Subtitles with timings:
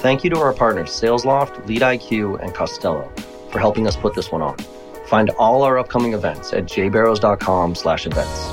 [0.00, 3.12] Thank you to our partners SalesLoft, LeadIQ, and Costello
[3.50, 4.56] for helping us put this one on.
[5.08, 8.48] Find all our upcoming events at jbarrows.com slash events.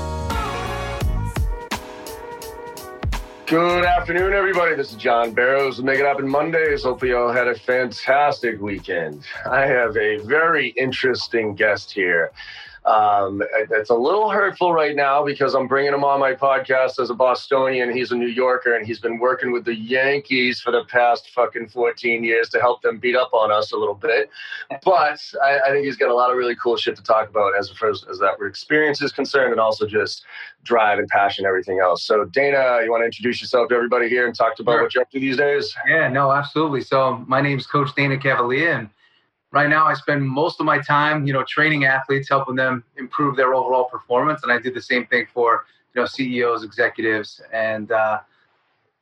[3.46, 4.74] Good afternoon, everybody.
[4.74, 6.82] This is John Barrows Make It Happen Mondays.
[6.82, 9.24] Hopefully, you all had a fantastic weekend.
[9.50, 12.30] I have a very interesting guest here.
[12.88, 17.10] Um, it's a little hurtful right now because I'm bringing him on my podcast as
[17.10, 17.94] a Bostonian.
[17.94, 21.68] He's a New Yorker and he's been working with the Yankees for the past fucking
[21.68, 24.30] 14 years to help them beat up on us a little bit.
[24.82, 27.52] But I, I think he's got a lot of really cool shit to talk about
[27.58, 30.24] as far as, as that experience is concerned and also just
[30.64, 32.02] drive and passion and everything else.
[32.02, 34.82] So, Dana, you want to introduce yourself to everybody here and talk about sure.
[34.82, 35.74] what you're up to these days?
[35.86, 36.80] Yeah, no, absolutely.
[36.80, 38.90] So, my name is Coach Dana Cavalea and
[39.50, 43.36] right now I spend most of my time, you know, training athletes, helping them improve
[43.36, 44.42] their overall performance.
[44.42, 48.20] And I do the same thing for, you know, CEOs, executives, and, uh,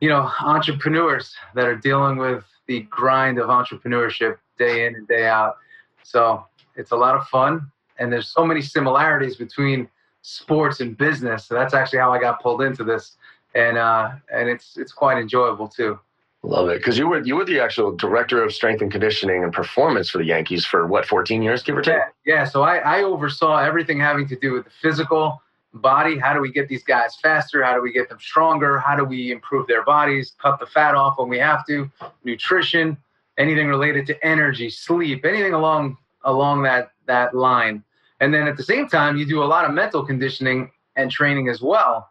[0.01, 5.27] you know, entrepreneurs that are dealing with the grind of entrepreneurship day in and day
[5.27, 5.57] out.
[6.03, 6.45] So
[6.77, 7.71] it's a lot of fun.
[7.99, 9.89] And there's so many similarities between
[10.23, 11.47] sports and business.
[11.47, 13.17] So that's actually how I got pulled into this.
[13.55, 15.99] And, uh, and it's, it's quite enjoyable too.
[16.47, 19.53] Love it, because you were you were the actual director of strength and conditioning and
[19.53, 21.97] performance for the Yankees for what 14 years, give or take.
[21.97, 22.45] Yeah, yeah.
[22.45, 25.43] So I, I oversaw everything having to do with the physical
[25.75, 26.21] body.
[26.21, 27.65] How do we get these guys faster?
[27.65, 28.79] How do we get them stronger?
[28.79, 30.37] How do we improve their bodies?
[30.41, 31.91] Cut the fat off when we have to.
[32.23, 32.97] Nutrition,
[33.39, 37.83] anything related to energy, sleep, anything along along that that line.
[38.21, 41.49] And then at the same time, you do a lot of mental conditioning and training
[41.49, 42.09] as well.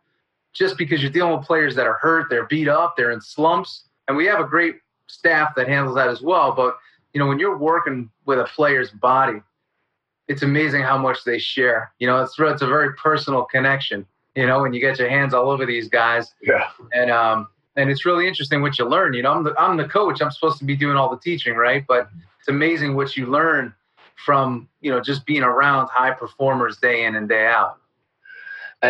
[0.51, 3.85] Just because you're dealing with players that are hurt, they're beat up, they're in slumps
[4.07, 4.75] and we have a great
[5.07, 6.51] staff that handles that as well.
[6.51, 6.77] But
[7.13, 9.41] you know, when you're working with a player's body,
[10.27, 11.91] it's amazing how much they share.
[11.99, 14.05] You know, it's it's a very personal connection.
[14.35, 16.33] You know, when you get your hands all over these guys.
[16.41, 16.69] Yeah.
[16.93, 17.47] And um
[17.77, 19.13] and it's really interesting what you learn.
[19.13, 20.21] You know, I'm the I'm the coach.
[20.21, 21.85] I'm supposed to be doing all the teaching, right?
[21.87, 22.09] But
[22.39, 23.73] it's amazing what you learn
[24.25, 27.79] from you know just being around high performers day in and day out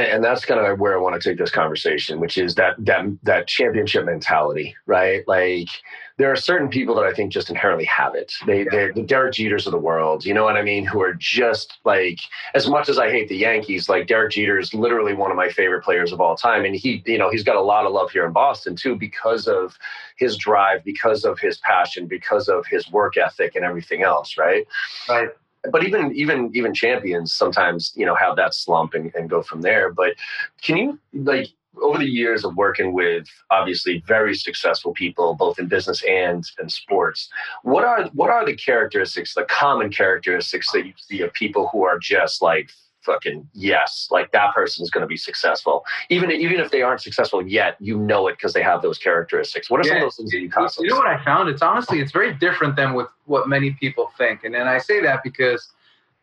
[0.02, 3.06] and that's kind of where I want to take this conversation, which is that that
[3.24, 5.28] that championship mentality, right?
[5.28, 5.70] Like
[6.18, 8.34] there are certain people that I think just inherently have it.
[8.46, 8.70] They yeah.
[8.72, 10.86] they're the Derek Jeters of the world, you know what I mean?
[10.86, 12.20] Who are just like
[12.54, 15.50] as much as I hate the Yankees, like Derek Jeter is literally one of my
[15.50, 18.12] favorite players of all time, and he you know he's got a lot of love
[18.12, 19.78] here in Boston too because of
[20.18, 24.66] his drive, because of his passion, because of his work ethic and everything else, right?
[25.10, 25.30] Right
[25.72, 29.62] but even even even champions sometimes you know have that slump and, and go from
[29.62, 29.92] there.
[29.92, 30.14] But
[30.62, 31.50] can you like
[31.82, 36.70] over the years of working with obviously very successful people both in business and in
[36.70, 37.30] sports
[37.64, 41.84] what are what are the characteristics the common characteristics that you see of people who
[41.84, 42.70] are just like
[43.06, 45.86] fucking yes, like that person is going to be successful.
[46.10, 49.70] Even even if they aren't successful yet, you know it because they have those characteristics.
[49.70, 50.88] What are yeah, some of those things that you constantly?
[50.88, 51.50] You know what I found?
[51.50, 55.02] It's honestly it's very different than with what many people think, and and I say
[55.02, 55.72] that because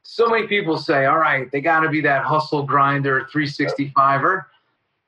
[0.02, 4.44] so many people say, all right, they got to be that hustle grinder, 365er.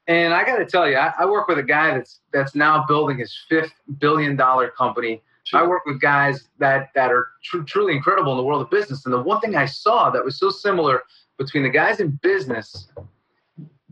[0.06, 2.84] And I got to tell you, I, I, work with a guy that's that's now
[2.86, 5.22] building his fifth billion dollar company.
[5.52, 9.04] I work with guys that that are tr- truly incredible in the world of business.
[9.04, 11.02] And the one thing I saw that was so similar
[11.38, 12.88] between the guys in business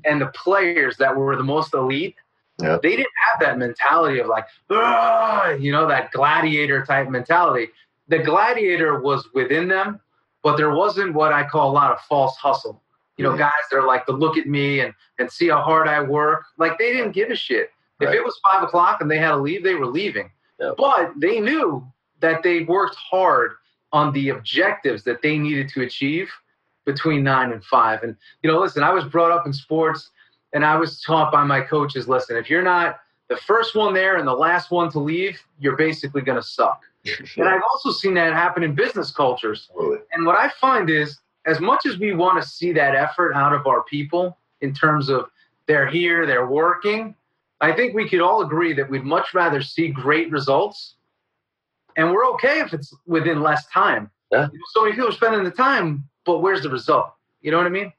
[0.04, 2.16] and the players that were the most elite,
[2.58, 7.68] they didn't have that mentality of like, ah, you know, that gladiator type mentality.
[8.08, 10.00] The gladiator was within them,
[10.42, 12.80] but there wasn't what I call a lot of false hustle.
[13.16, 13.40] You know, mm-hmm.
[13.40, 16.44] guys that are like to look at me and, and see how hard I work.
[16.56, 17.70] Like they didn't give a shit.
[18.00, 20.30] If it was five o'clock and they had to leave, they were leaving.
[20.58, 21.86] But they knew
[22.20, 23.52] that they worked hard
[23.92, 26.30] on the objectives that they needed to achieve
[26.84, 28.02] between nine and five.
[28.02, 30.10] And, you know, listen, I was brought up in sports
[30.52, 34.16] and I was taught by my coaches listen, if you're not the first one there
[34.16, 36.82] and the last one to leave, you're basically going to suck.
[37.36, 39.70] and I've also seen that happen in business cultures.
[40.12, 43.52] And what I find is, as much as we want to see that effort out
[43.52, 45.28] of our people in terms of
[45.66, 47.16] they're here, they're working,
[47.60, 50.94] I think we could all agree that we'd much rather see great results.
[51.96, 54.10] And we're okay if it's within less time.
[54.30, 54.48] Yeah.
[54.72, 57.12] So many people are spending the time but where's the result?
[57.40, 57.92] You know what I mean?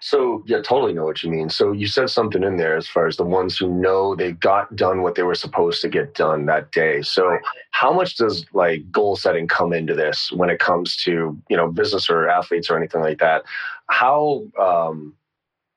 [0.00, 1.50] So yeah, totally know what you mean.
[1.50, 4.74] So you said something in there as far as the ones who know they got
[4.74, 7.02] done what they were supposed to get done that day.
[7.02, 7.38] So
[7.72, 11.70] how much does like goal setting come into this when it comes to you know
[11.70, 13.42] business or athletes or anything like that?
[13.88, 15.14] How um,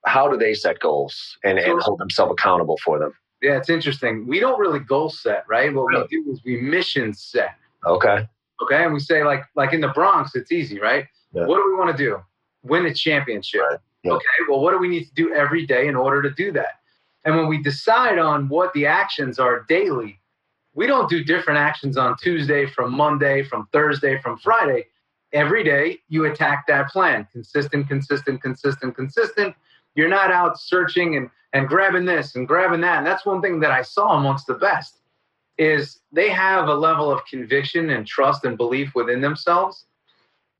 [0.06, 3.14] how do they set goals and, and hold themselves accountable for them?
[3.42, 4.28] Yeah, it's interesting.
[4.28, 5.74] We don't really goal set, right?
[5.74, 7.56] What we do is we mission set.
[7.86, 8.28] Okay.
[8.62, 11.06] Okay, and we say like like in the Bronx, it's easy, right?
[11.34, 11.46] Yeah.
[11.46, 12.22] What do we want to do?
[12.64, 13.62] Win a championship.
[13.62, 13.80] Right.
[14.04, 14.14] Yeah.
[14.14, 16.80] Okay, well, what do we need to do every day in order to do that?
[17.26, 20.20] And when we decide on what the actions are daily,
[20.74, 24.86] we don't do different actions on Tuesday from Monday, from Thursday, from Friday.
[25.34, 27.28] Every day you attack that plan.
[27.32, 29.56] Consistent, consistent, consistent, consistent.
[29.96, 33.00] You're not out searching and, and grabbing this and grabbing that.
[33.00, 35.00] And that's one thing that I saw amongst the best
[35.58, 39.86] is they have a level of conviction and trust and belief within themselves.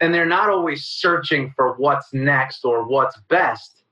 [0.02, 3.84] And they're not always searching for what's next or what's best.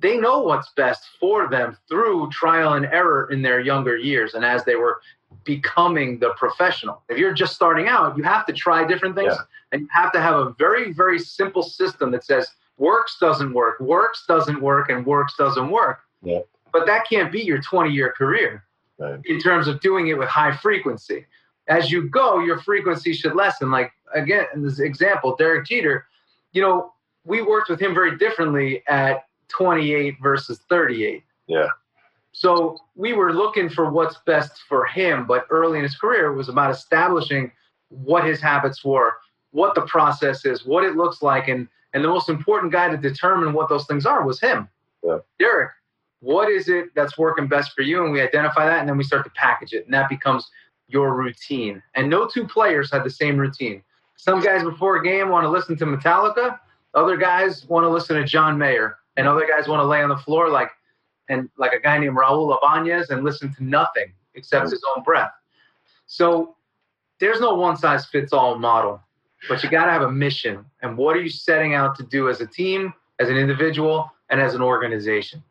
[0.00, 4.44] They know what's best for them through trial and error in their younger years and
[4.44, 5.00] as they were
[5.44, 7.02] becoming the professional.
[7.08, 9.42] If you're just starting out, you have to try different things yeah.
[9.72, 12.48] and you have to have a very, very simple system that says
[12.78, 16.00] works doesn't work, works doesn't work, and works doesn't work.
[16.22, 16.40] Yeah.
[16.72, 18.64] But that can't be your 20 year career
[18.98, 19.20] right.
[19.24, 21.26] in terms of doing it with high frequency.
[21.68, 23.70] As you go, your frequency should lessen.
[23.70, 26.06] Like again, in this example, Derek Jeter,
[26.52, 26.92] you know,
[27.24, 31.22] we worked with him very differently at 28 versus 38.
[31.46, 31.66] Yeah.
[32.32, 36.36] So we were looking for what's best for him, but early in his career, it
[36.36, 37.50] was about establishing
[37.88, 39.14] what his habits were,
[39.50, 42.96] what the process is, what it looks like, and and the most important guy to
[42.96, 44.68] determine what those things are was him,
[45.02, 45.18] yeah.
[45.38, 45.70] Derek.
[46.20, 48.04] What is it that's working best for you?
[48.04, 50.50] And we identify that, and then we start to package it, and that becomes
[50.88, 51.82] your routine.
[51.94, 53.82] And no two players had the same routine.
[54.16, 56.58] Some guys before a game want to listen to Metallica.
[56.94, 60.08] Other guys want to listen to John Mayer, and other guys want to lay on
[60.08, 60.70] the floor like
[61.28, 65.30] and like a guy named Raul Ibanez and listen to nothing except his own breath.
[66.06, 66.56] So
[67.20, 69.00] there's no one size fits all model,
[69.48, 70.64] but you got to have a mission.
[70.82, 74.40] And what are you setting out to do as a team, as an individual, and
[74.40, 75.42] as an organization?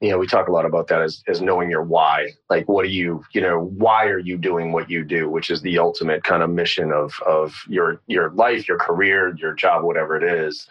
[0.00, 2.28] You know, we talk a lot about that as, as knowing your why.
[2.48, 5.60] Like, what do you, you know, why are you doing what you do, which is
[5.62, 10.16] the ultimate kind of mission of of your your life, your career, your job, whatever
[10.16, 10.68] it is.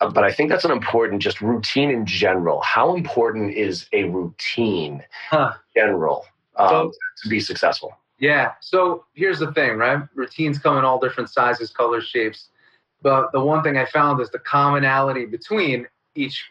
[0.00, 2.62] Uh, but I think that's an important, just routine in general.
[2.62, 5.52] How important is a routine huh.
[5.74, 6.24] in general
[6.56, 6.92] um, so,
[7.22, 7.92] to be successful?
[8.18, 8.52] Yeah.
[8.60, 10.02] So here's the thing, right?
[10.14, 12.48] Routines come in all different sizes, colors, shapes.
[13.02, 16.50] But the one thing I found is the commonality between each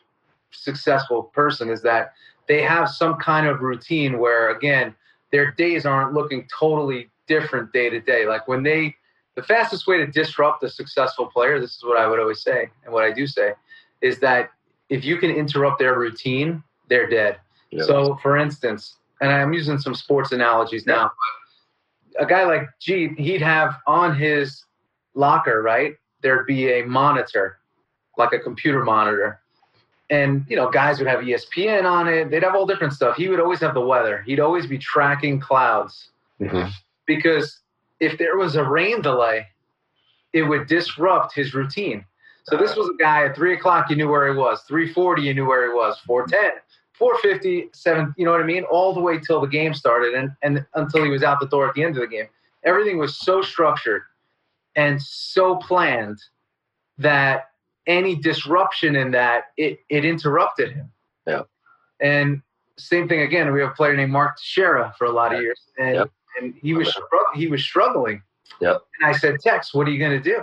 [0.51, 2.13] successful person is that
[2.47, 4.95] they have some kind of routine where again
[5.31, 8.25] their days aren't looking totally different day to day.
[8.25, 8.95] Like when they
[9.39, 12.69] the fastest way to disrupt a successful player this is what i would always say
[12.83, 13.53] and what i do say
[14.01, 14.49] is that
[14.89, 17.37] if you can interrupt their routine they're dead.
[17.71, 17.83] Yeah.
[17.83, 21.11] so for instance and i'm using some sports analogies now
[22.19, 24.65] a guy like g he'd have on his
[25.13, 27.59] locker right there'd be a monitor
[28.17, 29.39] like a computer monitor
[30.09, 32.29] and you know guys would have espn on it.
[32.29, 33.15] They'd have all different stuff.
[33.15, 34.23] He would always have the weather.
[34.25, 36.09] He'd always be tracking clouds.
[36.41, 36.69] Mm-hmm.
[37.05, 37.59] because
[37.99, 39.45] if there was a rain delay
[40.33, 42.05] it would disrupt his routine.
[42.43, 44.63] So this was a guy at 3 o'clock you knew where he was.
[44.69, 45.99] 3.40 you knew where he was.
[46.07, 46.51] 4.10
[46.99, 48.63] 4.50 7 you know what i mean?
[48.63, 51.67] All the way till the game started and, and until he was out the door
[51.67, 52.27] at the end of the game.
[52.63, 54.03] Everything was so structured
[54.75, 56.19] and so planned
[56.97, 57.48] that
[57.89, 60.89] any disruption in that, it, it interrupted him.
[61.27, 61.41] Yeah.
[61.99, 62.41] And
[62.77, 63.51] same thing again.
[63.51, 66.11] We have a player named Mark Teixeira for a lot of years, and yep.
[66.39, 66.97] and he was
[67.35, 68.21] he was struggling.
[68.61, 68.81] Yep.
[69.01, 70.41] And I said, Tex, what are you going to do?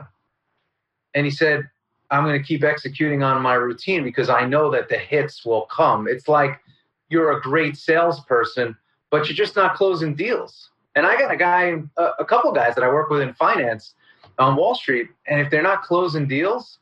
[1.15, 1.69] And he said,
[2.11, 5.63] I'm going to keep executing on my routine because I know that the hits will
[5.63, 6.07] come.
[6.07, 6.61] It's like
[7.09, 8.77] you're a great salesperson,
[9.11, 10.71] but you're just not closing deals.
[10.95, 13.95] And I got a guy, a, a couple guys that I work with in finance
[14.39, 16.79] on Wall Street, and if they're not closing deals,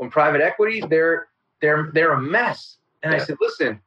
[0.00, 1.28] when private equity, they're
[1.60, 2.78] they're they're a mess.
[3.02, 3.20] And yeah.
[3.20, 3.78] I said, listen,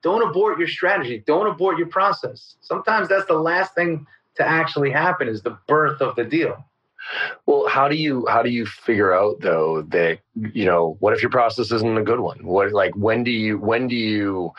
[0.00, 1.24] don't abort your strategy.
[1.26, 2.54] Don't abort your process.
[2.60, 4.06] Sometimes that's the last thing
[4.36, 6.64] to actually happen is the birth of the deal.
[7.46, 10.20] Well, how do you how do you figure out though that
[10.52, 12.46] you know what if your process isn't a good one?
[12.46, 14.52] What like when do you when do you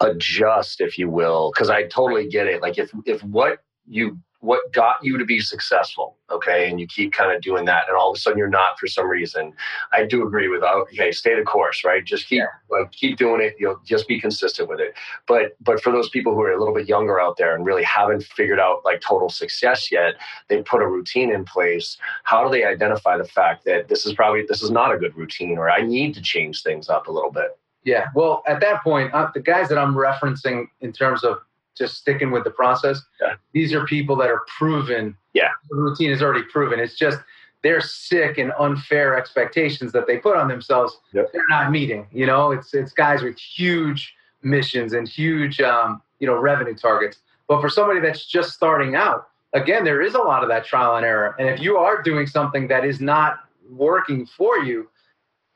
[0.00, 1.52] adjust, if you will?
[1.54, 2.62] Because I totally get it.
[2.62, 6.68] Like if if what you what got you to be successful okay?
[6.68, 8.86] And you keep kind of doing that and all of a sudden you're not for
[8.86, 9.52] some reason.
[9.92, 12.04] I do agree with oh, okay stay the course right?
[12.04, 12.46] Just keep yeah.
[12.70, 13.56] like keep doing it.
[13.58, 14.94] You'll just be consistent with it.
[15.26, 17.82] But but for those people who are a little bit younger out there and really
[17.82, 20.14] haven't figured out like total success yet
[20.48, 21.96] they put a routine in place.
[22.24, 25.16] How do they identify the fact that this is probably this is not a good
[25.16, 27.58] routine or i need to change things up a little bit?
[27.84, 31.38] Yeah well at that point uh, the guys that i'm referencing in terms of
[31.78, 33.00] just sticking with the process.
[33.20, 33.34] Yeah.
[33.52, 35.16] These are people that are proven.
[35.32, 35.50] Yeah.
[35.70, 36.80] The routine is already proven.
[36.80, 37.18] It's just
[37.62, 40.98] they're sick and unfair expectations that they put on themselves.
[41.12, 41.32] Yep.
[41.32, 42.06] They're not meeting.
[42.12, 47.18] You know, it's it's guys with huge missions and huge um, you know revenue targets.
[47.48, 50.96] But for somebody that's just starting out, again, there is a lot of that trial
[50.96, 51.34] and error.
[51.38, 54.88] And if you are doing something that is not working for you,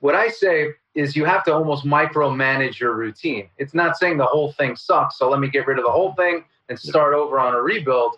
[0.00, 3.48] what I say is you have to almost micromanage your routine.
[3.58, 6.12] It's not saying the whole thing sucks, so let me get rid of the whole
[6.14, 8.16] thing and start over on a rebuild.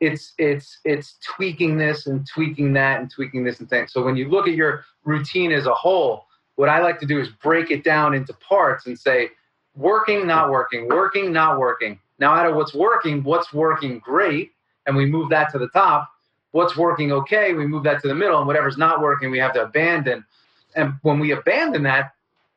[0.00, 3.92] it's it's it's tweaking this and tweaking that and tweaking this and things.
[3.92, 6.26] So when you look at your routine as a whole,
[6.56, 9.30] what I like to do is break it down into parts and say,
[9.76, 11.98] working, not working, working, not working.
[12.18, 14.52] Now, out of what's working, what's working great,
[14.86, 16.10] and we move that to the top.
[16.52, 19.52] What's working okay, we move that to the middle, and whatever's not working, we have
[19.54, 20.24] to abandon.
[20.76, 22.13] And when we abandon that,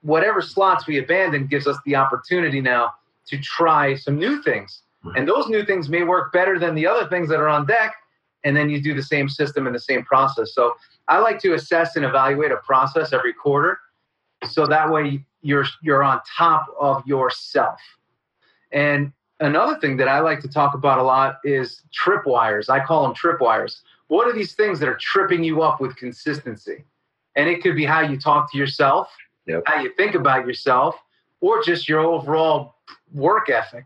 [0.08, 2.94] whatever slots we abandon gives us the opportunity now
[3.26, 4.84] to try some new things.
[5.16, 7.94] And those new things may work better than the other things that are on deck.
[8.46, 10.54] And then you do the same system and the same process.
[10.54, 10.76] So
[11.10, 13.80] I like to assess and evaluate a process every quarter.
[14.50, 17.80] So that way you're you're on top of yourself.
[18.72, 19.12] And
[19.42, 22.70] another thing that I like to talk about a lot is tripwires.
[22.70, 23.82] I call them tripwires.
[24.08, 26.86] What are these things that are tripping you up with consistency?
[27.36, 29.10] And it could be how you talk to yourself,
[29.48, 29.63] Yep.
[29.66, 30.96] how you think about yourself,
[31.42, 32.75] or just your overall
[33.13, 33.86] work ethic.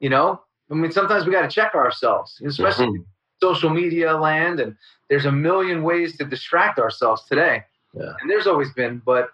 [0.00, 3.04] You know, I mean, sometimes we got to check ourselves, especially Mhm.
[3.40, 4.76] social media land, and
[5.08, 7.64] there's a million ways to distract ourselves today.
[7.94, 8.12] Yeah.
[8.20, 9.30] And there's always been, but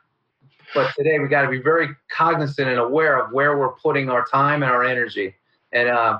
[0.74, 4.24] but today we got to be very cognizant and aware of where we're putting our
[4.24, 5.34] time and our energy.
[5.72, 6.18] And uh,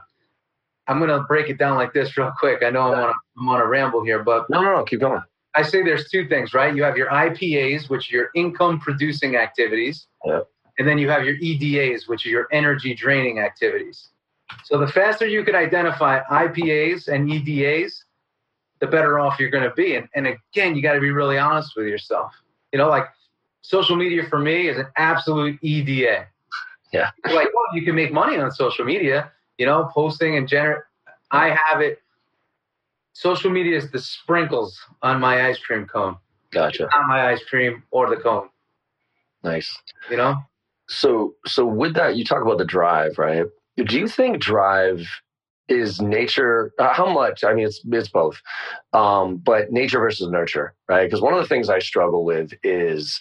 [0.87, 2.63] I'm gonna break it down like this real quick.
[2.63, 5.01] I know I'm on a, I'm on a ramble here, but No, no, no, keep
[5.01, 5.23] going.
[5.57, 6.75] I say there's two things, right?
[6.75, 10.49] You have your IPAs, which are your income producing activities, Yep.
[10.79, 14.09] and then you have your EDAs, which are your energy draining activities.
[14.65, 18.05] So the faster you can identify IPAs and EDAs,
[18.81, 19.97] the better off you're going to be.
[19.97, 22.33] And, and again, you got to be really honest with yourself.
[22.73, 23.07] You know, like
[23.63, 26.27] social media for me is an absolute EDA.
[26.93, 27.11] Yeah.
[27.25, 30.83] Like, well, you can make money on social media, you know, posting and generate.
[31.31, 32.01] I have it.
[33.15, 36.17] Social media is the sprinkles on my ice cream cone,
[36.51, 36.89] Gotcha.
[36.93, 38.49] not my ice cream or the cone.
[39.43, 39.77] Nice.
[40.11, 40.37] You know,
[40.89, 43.47] So, so with that, you talk about the drive, right?
[43.77, 45.07] Do you think drive
[45.69, 46.73] is nature?
[46.79, 47.43] Uh, how much?
[47.45, 48.41] I mean, it's it's both,
[48.93, 51.05] um, but nature versus nurture, right?
[51.05, 53.19] Because one of the things I struggle with is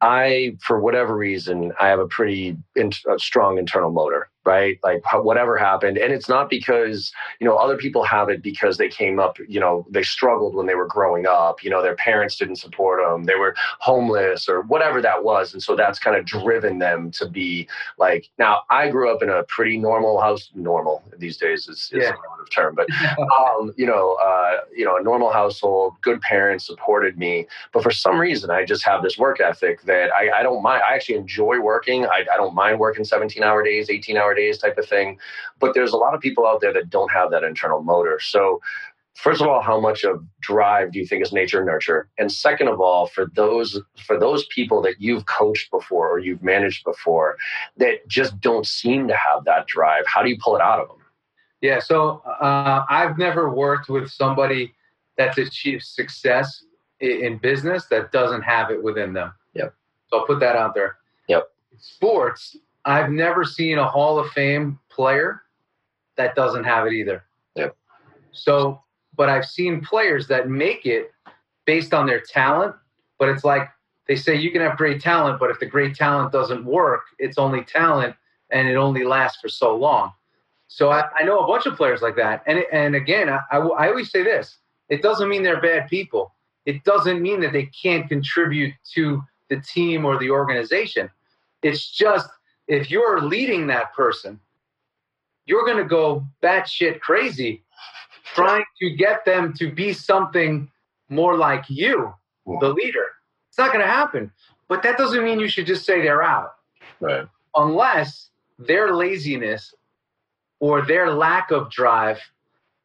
[0.00, 4.78] I, for whatever reason, I have a pretty in, a strong internal motor, right?
[4.82, 8.88] Like whatever happened, and it's not because you know other people have it because they
[8.88, 12.36] came up, you know, they struggled when they were growing up, you know, their parents
[12.36, 16.24] didn't support them, they were homeless or whatever that was, and so that's kind of
[16.24, 18.28] driven them to be like.
[18.38, 20.50] Now, I grew up in a pretty normal house.
[20.54, 22.10] Normal these days is, is Yeah.
[22.10, 22.86] a relative term, but
[23.18, 27.90] um, you know, uh, you know, a normal household, good parents supported me, but for
[27.90, 30.82] some reason, I just have this work ethic that I, I don't mind.
[30.88, 32.06] I actually enjoy working.
[32.06, 35.18] I, I don't mind working 17 hour days, 18 hour type of thing.
[35.58, 38.18] But there's a lot of people out there that don't have that internal motor.
[38.20, 38.60] So,
[39.14, 42.08] first of all, how much of drive do you think is nature and nurture?
[42.18, 46.42] And second of all, for those for those people that you've coached before or you've
[46.42, 47.36] managed before
[47.78, 50.88] that just don't seem to have that drive, how do you pull it out of
[50.88, 50.98] them?
[51.62, 54.74] Yeah, so uh, I've never worked with somebody
[55.16, 56.64] that's achieved success
[57.00, 59.32] in business that doesn't have it within them.
[59.54, 59.74] Yep.
[60.08, 60.98] So I'll put that out there.
[61.28, 61.48] Yep.
[61.78, 65.42] Sports, I've never seen a Hall of Fame player
[66.16, 67.24] that doesn't have it either.
[67.56, 67.76] Yep.
[68.32, 68.80] So,
[69.16, 71.10] but I've seen players that make it
[71.64, 72.74] based on their talent,
[73.18, 73.68] but it's like
[74.06, 77.38] they say you can have great talent, but if the great talent doesn't work, it's
[77.38, 78.14] only talent
[78.50, 80.12] and it only lasts for so long.
[80.68, 82.42] So I, I know a bunch of players like that.
[82.46, 86.32] And, and again, I, I, I always say this it doesn't mean they're bad people.
[86.66, 91.10] It doesn't mean that they can't contribute to the team or the organization.
[91.62, 92.28] It's just
[92.68, 94.40] if you're leading that person,
[95.46, 97.62] you're going to go batshit crazy
[98.34, 100.70] trying to get them to be something
[101.08, 102.12] more like you,
[102.60, 103.06] the leader.
[103.48, 104.32] It's not going to happen.
[104.68, 106.54] But that doesn't mean you should just say they're out
[107.00, 107.26] Right.
[107.56, 109.72] unless their laziness
[110.60, 112.18] or their lack of drive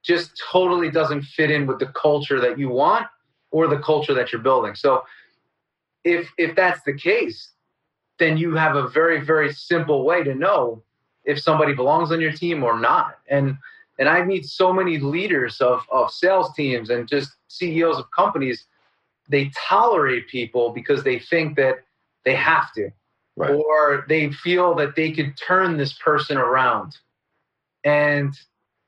[0.04, 3.08] just totally doesn't fit in with the culture that you want
[3.52, 4.76] or the culture that you're building.
[4.76, 5.04] So
[6.04, 7.51] if if that's the case,
[8.22, 10.82] then you have a very very simple way to know
[11.26, 13.20] if somebody belongs on your team or not.
[13.28, 13.58] And
[14.00, 18.66] and I meet so many leaders of of sales teams and just CEOs of companies
[19.30, 21.84] they tolerate people because they think that
[22.26, 22.92] they have to
[23.38, 23.52] Right.
[23.52, 26.98] or they feel that they could turn this person around.
[27.86, 28.34] And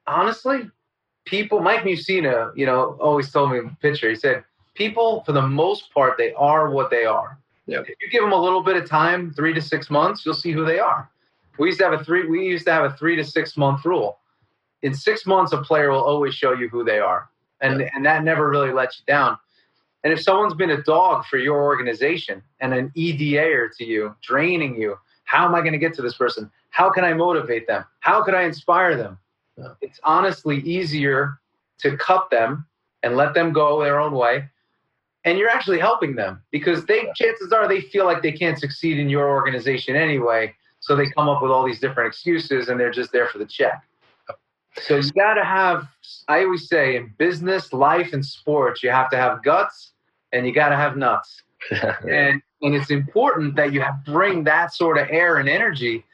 [0.06, 0.70] honestly,
[1.26, 4.44] people, Mike Mussina, you know, always told me in the picture, he said,
[4.76, 7.40] people, for the most part, they are what they are.
[7.68, 7.84] Yep.
[7.88, 10.52] If you give them a little bit of time, three to six months, you'll see
[10.52, 11.10] who they are.
[11.58, 13.86] We used to have a three, we used to have a three to six month
[13.86, 14.20] rule.
[14.82, 17.30] In six months, a player will always show you who they are.
[17.62, 19.38] And, and that never really lets you down.
[20.04, 24.76] And if someone's been a dog for your organization and an EDA to you, draining
[24.76, 26.52] you, how am I going to get to this person?
[26.72, 27.86] How can I motivate them?
[28.02, 29.18] How could I inspire them?
[29.82, 31.40] It's honestly easier
[31.80, 32.66] to cut them
[33.04, 34.50] and let them go their own way.
[35.26, 39.00] And you're actually helping them because they chances are they feel like they can't succeed
[39.00, 40.54] in your organization anyway.
[40.82, 43.46] So they come up with all these different excuses and they're just there for the
[43.46, 43.84] check.
[44.82, 45.88] So you got to have,
[46.28, 49.92] I always say, in business, life, and sports, you have to have guts
[50.32, 51.44] and you got to have nuts.
[52.10, 56.06] and and it's important that you have, bring that sort of air and energy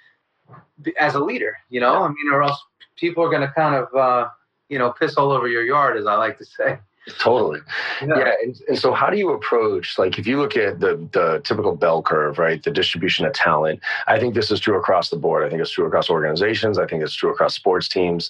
[0.99, 1.57] as a leader.
[1.69, 2.59] You know, I mean, or else
[2.95, 4.29] people are going to kind of, uh,
[4.67, 6.79] you know, piss all over your yard, as I like to say.
[7.17, 7.59] Totally.
[8.01, 8.17] Yeah.
[8.17, 11.41] yeah and, and, so how do you approach, like if you look at the, the
[11.43, 12.61] typical bell curve, right?
[12.61, 15.45] The distribution of talent, I think this is true across the board.
[15.45, 16.77] I think it's true across organizations.
[16.77, 18.29] I think it's true across sports teams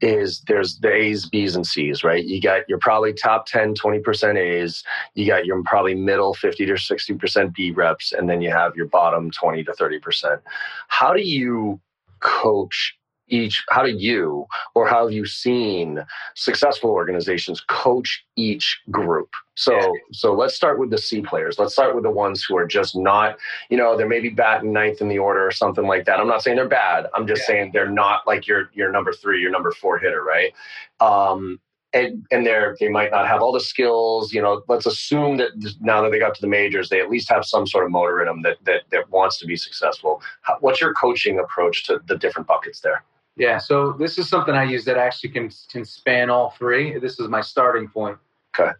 [0.00, 2.24] is there's the A's, B's and C's, right?
[2.24, 4.84] You got your probably top 10, 20% A's.
[5.14, 8.12] You got your probably middle 50 to 60% B reps.
[8.12, 10.40] And then you have your bottom 20 to 30%.
[10.88, 11.80] How do you
[12.20, 12.96] coach
[13.28, 16.04] each how do you or how have you seen
[16.34, 19.30] successful organizations coach each group?
[19.54, 19.88] So yeah.
[20.12, 21.58] so let's start with the c players.
[21.58, 23.38] Let's start with the ones who are just not
[23.70, 26.20] you know they're maybe batting ninth in the order or something like that.
[26.20, 27.06] I'm not saying they're bad.
[27.14, 27.46] I'm just yeah.
[27.46, 30.52] saying they're not like your your number three your number four hitter right?
[31.00, 31.60] Um
[31.92, 35.50] and, and they're they might not have all the skills you know let's assume that
[35.80, 38.20] now that they got to the majors they at least have some sort of motor
[38.20, 40.20] in them that that, that wants to be successful.
[40.42, 43.04] How, what's your coaching approach to the different buckets there
[43.36, 46.98] yeah, so this is something I use that actually can can span all three.
[46.98, 48.18] This is my starting point.
[48.58, 48.72] Okay.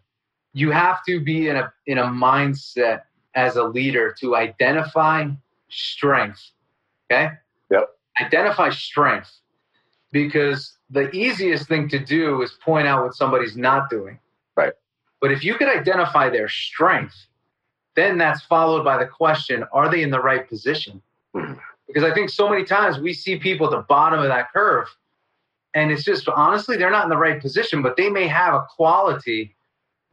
[0.53, 3.01] You have to be in a in a mindset
[3.35, 5.27] as a leader to identify
[5.69, 6.41] strength.
[7.11, 7.29] Okay?
[7.69, 7.89] Yep.
[8.19, 9.31] Identify strength
[10.11, 14.19] because the easiest thing to do is point out what somebody's not doing.
[14.55, 14.73] Right.
[15.21, 17.15] But if you could identify their strength,
[17.95, 21.01] then that's followed by the question, are they in the right position?
[21.35, 21.59] Mm-hmm.
[21.87, 24.87] Because I think so many times we see people at the bottom of that curve,
[25.73, 28.65] and it's just honestly, they're not in the right position, but they may have a
[28.75, 29.55] quality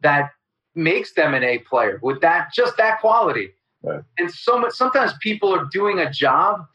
[0.01, 0.31] that
[0.75, 3.51] makes them an A player with that just that quality.
[3.81, 4.01] Right.
[4.17, 6.65] And so much sometimes people are doing a job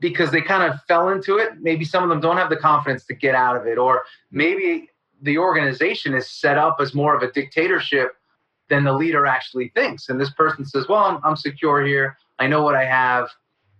[0.00, 1.60] because they kind of fell into it.
[1.60, 4.90] Maybe some of them don't have the confidence to get out of it, or maybe
[5.22, 8.16] the organization is set up as more of a dictatorship
[8.68, 10.08] than the leader actually thinks.
[10.08, 12.16] And this person says, Well, I'm, I'm secure here.
[12.38, 13.28] I know what I have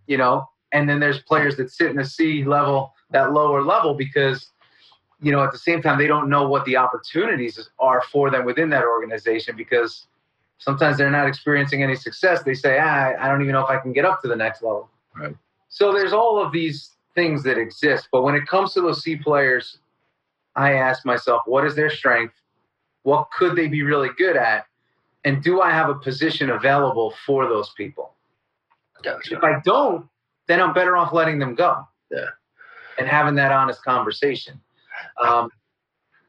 [0.06, 3.94] you know, and then there's players that sit in the C level, that lower level,
[3.94, 4.50] because
[5.20, 8.44] you know at the same time they don't know what the opportunities are for them
[8.44, 10.06] within that organization because
[10.58, 12.42] sometimes they're not experiencing any success.
[12.42, 14.62] They say, ah, I don't even know if I can get up to the next
[14.62, 14.90] level.
[15.16, 15.34] Right.
[15.68, 19.16] So there's all of these things that exist, but when it comes to those C
[19.16, 19.78] players,
[20.56, 22.34] I ask myself, what is their strength?
[23.02, 24.66] What could they be really good at?
[25.24, 28.14] And do I have a position available for those people?
[29.02, 29.36] Gotcha.
[29.36, 30.06] If I don't,
[30.48, 31.86] then I'm better off letting them go.
[32.10, 32.26] Yeah.
[32.98, 34.60] And having that honest conversation.
[35.20, 35.50] Um,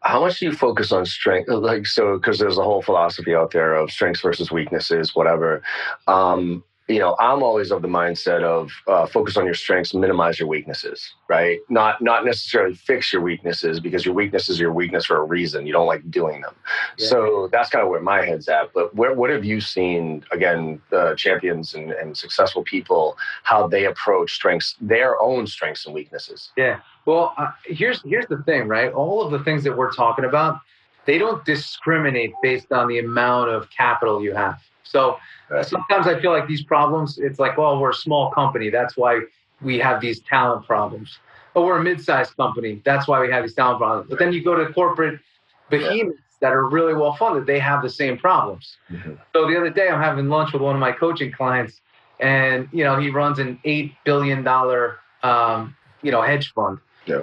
[0.01, 3.51] how much do you focus on strength like so because there's a whole philosophy out
[3.51, 5.63] there of strengths versus weaknesses whatever
[6.08, 10.39] um, you know i'm always of the mindset of uh, focus on your strengths minimize
[10.39, 11.59] your weaknesses right?
[11.69, 15.65] Not not necessarily fix your weaknesses because your weakness is your weakness for a reason.
[15.65, 16.55] You don't like doing them.
[16.97, 17.07] Yeah.
[17.07, 18.73] so that's kind of where my head's at.
[18.73, 23.85] But where, what have you seen again the champions and, and successful people how they
[23.85, 26.51] approach strengths their own strengths and weaknesses?
[26.57, 26.81] Yeah.
[27.05, 28.91] Well uh, here's here's the thing right?
[28.91, 30.59] All of the things that we're talking about
[31.05, 35.17] they don't discriminate based on the amount of capital you have so
[35.49, 35.65] right.
[35.65, 38.69] sometimes I feel like these problems, it's like, well, we're a small company.
[38.69, 39.21] That's why
[39.61, 41.19] we have these talent problems.
[41.53, 42.81] Or we're a mid-sized company.
[42.85, 44.09] That's why we have these talent problems.
[44.09, 45.19] But then you go to corporate
[45.69, 47.45] behemoths that are really well funded.
[47.45, 48.77] They have the same problems.
[48.91, 49.13] Mm-hmm.
[49.33, 51.81] So the other day, I'm having lunch with one of my coaching clients,
[52.19, 56.79] and you know he runs an eight billion dollar um, you know hedge fund.
[57.05, 57.21] Yeah.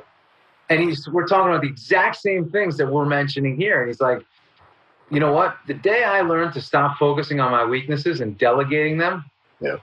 [0.71, 3.81] And he's we're talking about the exact same things that we're mentioning here.
[3.81, 4.25] And he's like,
[5.13, 5.59] you know what?
[5.67, 9.27] The day I learned to stop focusing on my weaknesses and delegating them,
[9.61, 9.77] yeah.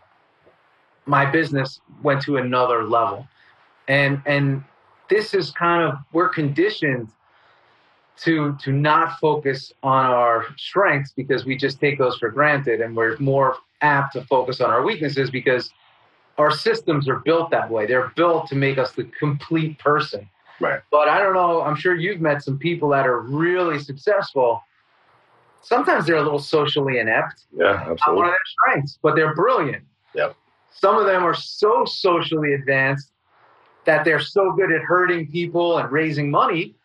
[1.05, 3.27] my business went to another level.
[3.87, 4.63] And and
[5.07, 7.09] this is kind of we're conditioned
[8.23, 12.95] to to not focus on our strengths because we just take those for granted and
[12.95, 15.69] we're more apt to focus on our weaknesses because
[16.39, 17.85] our systems are built that way.
[17.85, 20.27] They're built to make us the complete person.
[20.59, 20.81] Right.
[20.91, 24.63] But I don't know, I'm sure you've met some people that are really successful
[25.62, 27.45] sometimes they're a little socially inept.
[27.56, 27.98] Yeah, absolutely.
[28.08, 29.84] Not one of their strengths, but they're brilliant.
[30.15, 30.36] Yep.
[30.72, 33.12] Some of them are so socially advanced
[33.86, 36.76] that they're so good at hurting people and raising money.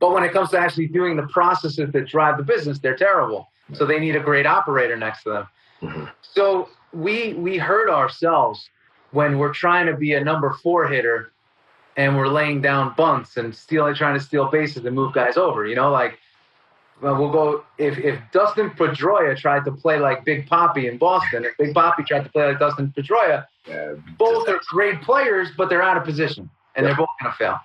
[0.00, 3.48] But when it comes to actually doing the processes that drive the business, they're terrible.
[3.72, 5.48] So they need a great operator next to them.
[5.82, 6.04] Mm-hmm.
[6.20, 8.68] So we we hurt ourselves
[9.12, 11.32] when we're trying to be a number four hitter
[11.96, 15.66] and we're laying down bunts and stealing, trying to steal bases and move guys over.
[15.66, 16.18] You know, like
[17.00, 21.44] well, we'll go if if Dustin Pedroia tried to play like Big Papi in Boston,
[21.44, 25.68] if Big Papi tried to play like Dustin Pedroia, yeah, both are great players, but
[25.68, 27.58] they're out of position and they're both going to fail.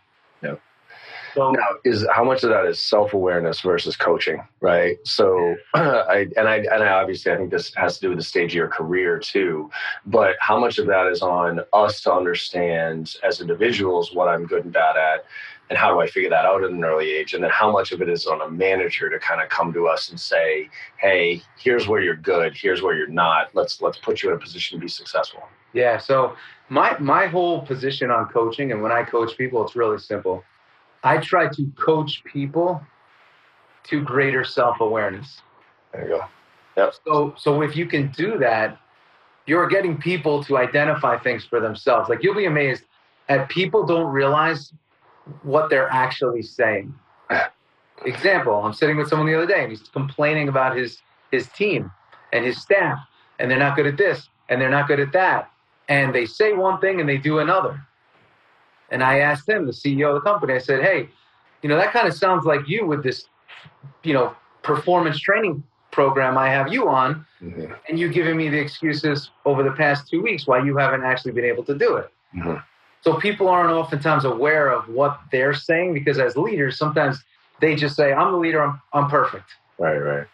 [1.35, 4.97] So now, is how much of that is self awareness versus coaching, right?
[5.05, 8.23] So, I and I and I obviously I think this has to do with the
[8.23, 9.69] stage of your career too,
[10.05, 14.63] but how much of that is on us to understand as individuals what I'm good
[14.63, 15.25] and bad at,
[15.69, 17.91] and how do I figure that out at an early age, and then how much
[17.91, 21.41] of it is on a manager to kind of come to us and say, hey,
[21.57, 23.53] here's where you're good, here's where you're not.
[23.53, 25.43] Let's let's put you in a position to be successful.
[25.73, 25.97] Yeah.
[25.97, 26.35] So
[26.69, 30.43] my my whole position on coaching, and when I coach people, it's really simple
[31.03, 32.81] I try to coach people
[33.85, 35.41] to greater self awareness.
[35.93, 36.21] There you go.
[36.77, 36.93] Yep.
[37.05, 38.77] So, so if you can do that,
[39.45, 42.09] you're getting people to identify things for themselves.
[42.09, 42.83] Like you'll be amazed
[43.27, 44.73] at people don't realize
[45.43, 46.93] what they're actually saying.
[48.05, 51.91] Example: I'm sitting with someone the other day, and he's complaining about his his team
[52.31, 52.99] and his staff,
[53.39, 55.51] and they're not good at this, and they're not good at that,
[55.89, 57.81] and they say one thing and they do another.
[58.91, 61.09] And I asked him, the CEO of the company, I said, hey,
[61.61, 63.25] you know, that kind of sounds like you with this,
[64.03, 67.25] you know, performance training program I have you on.
[67.41, 67.73] Mm-hmm.
[67.87, 71.31] And you giving me the excuses over the past two weeks why you haven't actually
[71.31, 72.11] been able to do it.
[72.35, 72.55] Mm-hmm.
[73.01, 77.23] So people aren't oftentimes aware of what they're saying because as leaders, sometimes
[77.61, 79.45] they just say, I'm the leader, I'm, I'm perfect.
[79.77, 80.27] Right, right.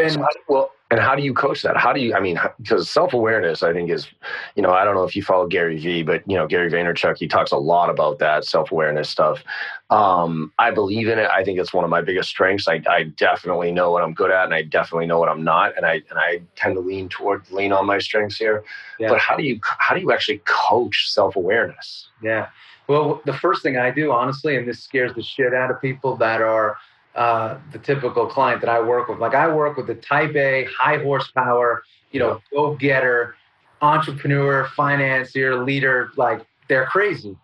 [0.00, 1.76] And so, well, and how do you coach that?
[1.76, 4.08] How do you, I mean, because self awareness, I think, is,
[4.56, 7.16] you know, I don't know if you follow Gary Vee, but, you know, Gary Vaynerchuk,
[7.16, 9.44] he talks a lot about that self awareness stuff.
[9.90, 11.30] Um, I believe in it.
[11.30, 12.66] I think it's one of my biggest strengths.
[12.66, 15.76] I, I definitely know what I'm good at and I definitely know what I'm not.
[15.76, 18.64] And I, and I tend to lean toward, lean on my strengths here.
[18.98, 19.10] Yeah.
[19.10, 22.08] But how do you, how do you actually coach self awareness?
[22.20, 22.48] Yeah.
[22.88, 26.16] Well, the first thing I do, honestly, and this scares the shit out of people
[26.16, 26.76] that are,
[27.14, 29.18] uh, the typical client that I work with.
[29.18, 33.34] Like I work with the type A, high horsepower, you know, go getter,
[33.82, 36.10] entrepreneur, financier, leader.
[36.16, 37.36] Like they're crazy.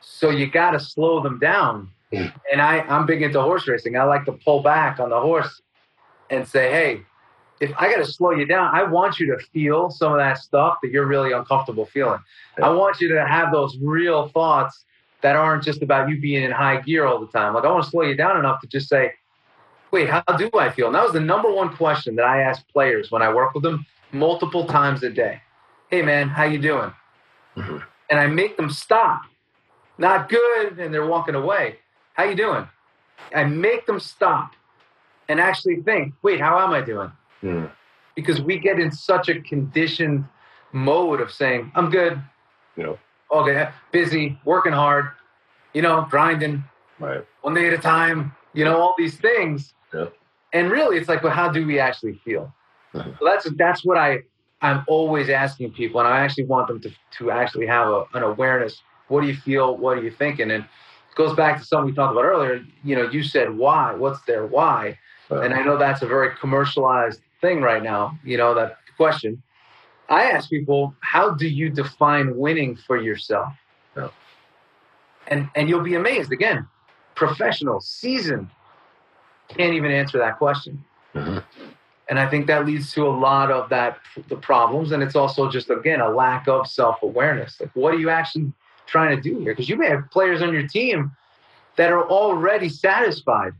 [0.00, 1.90] So you got to slow them down.
[2.12, 2.26] Hmm.
[2.50, 3.96] And I, I'm big into horse racing.
[3.96, 5.60] I like to pull back on the horse
[6.30, 7.02] and say, hey,
[7.60, 10.38] if I got to slow you down, I want you to feel some of that
[10.38, 12.18] stuff that you're really uncomfortable feeling.
[12.60, 14.84] I want you to have those real thoughts
[15.22, 17.54] that aren't just about you being in high gear all the time.
[17.54, 19.12] Like I want to slow you down enough to just say,
[19.90, 20.86] wait, how do I feel?
[20.86, 23.62] And that was the number one question that I ask players when I work with
[23.62, 25.40] them multiple times a day.
[25.90, 26.92] Hey man, how you doing?
[27.56, 27.78] Mm-hmm.
[28.10, 29.22] And I make them stop.
[29.98, 31.76] Not good, and they're walking away.
[32.14, 32.66] How you doing?
[33.34, 34.52] I make them stop
[35.28, 37.12] and actually think, wait, how am I doing?
[37.42, 37.70] Mm.
[38.16, 40.24] Because we get in such a conditioned
[40.72, 42.20] mode of saying, I'm good.
[42.76, 42.98] You
[43.32, 45.06] okay, busy, working hard,
[45.72, 46.64] you know, grinding,
[46.98, 47.24] right.
[47.40, 49.74] one day at a time, you know, all these things.
[49.92, 50.06] Yeah.
[50.52, 52.52] And really, it's like, well, how do we actually feel?
[52.94, 54.18] So that's that's what I
[54.60, 58.22] I'm always asking people, and I actually want them to to actually have a, an
[58.22, 58.82] awareness.
[59.08, 59.78] What do you feel?
[59.78, 60.50] What are you thinking?
[60.50, 62.62] And it goes back to something we talked about earlier.
[62.84, 63.94] You know, you said why?
[63.94, 64.98] What's their why?
[65.30, 65.46] Right.
[65.46, 68.18] And I know that's a very commercialized thing right now.
[68.24, 69.42] You know that question.
[70.12, 73.52] I ask people, how do you define winning for yourself?
[75.28, 76.32] And and you'll be amazed.
[76.32, 76.66] Again,
[77.14, 78.50] professional, seasoned,
[79.48, 80.84] can't even answer that question.
[81.14, 81.38] Mm-hmm.
[82.08, 84.92] And I think that leads to a lot of that the problems.
[84.92, 87.60] And it's also just again a lack of self-awareness.
[87.60, 88.52] Like what are you actually
[88.86, 89.52] trying to do here?
[89.52, 91.12] Because you may have players on your team
[91.76, 93.52] that are already satisfied.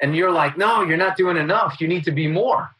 [0.00, 1.80] And you're like, no, you're not doing enough.
[1.80, 2.70] You need to be more.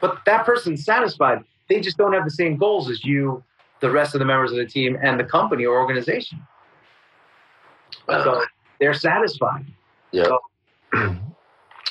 [0.00, 3.42] But that person's satisfied they just don't have the same goals as you,
[3.80, 6.40] the rest of the members of the team, and the company or organization.
[8.08, 8.44] Uh, so
[8.80, 9.66] they're satisfied.
[10.12, 10.24] Yeah.
[10.24, 10.38] So,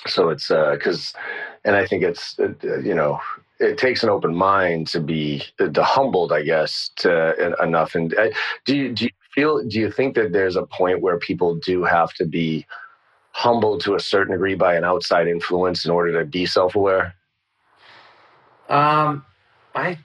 [0.08, 1.20] so it's because, uh,
[1.66, 3.20] and I think it's uh, you know
[3.60, 7.96] it takes an open mind to be uh, humbled, I guess, to enough.
[7.96, 8.30] And uh,
[8.66, 9.64] do you do you feel?
[9.68, 12.66] Do you think that there's a point where people do have to be
[13.32, 17.14] humbled to a certain degree by an outside influence in order to be self-aware?
[18.70, 19.26] Um,
[19.76, 19.98] I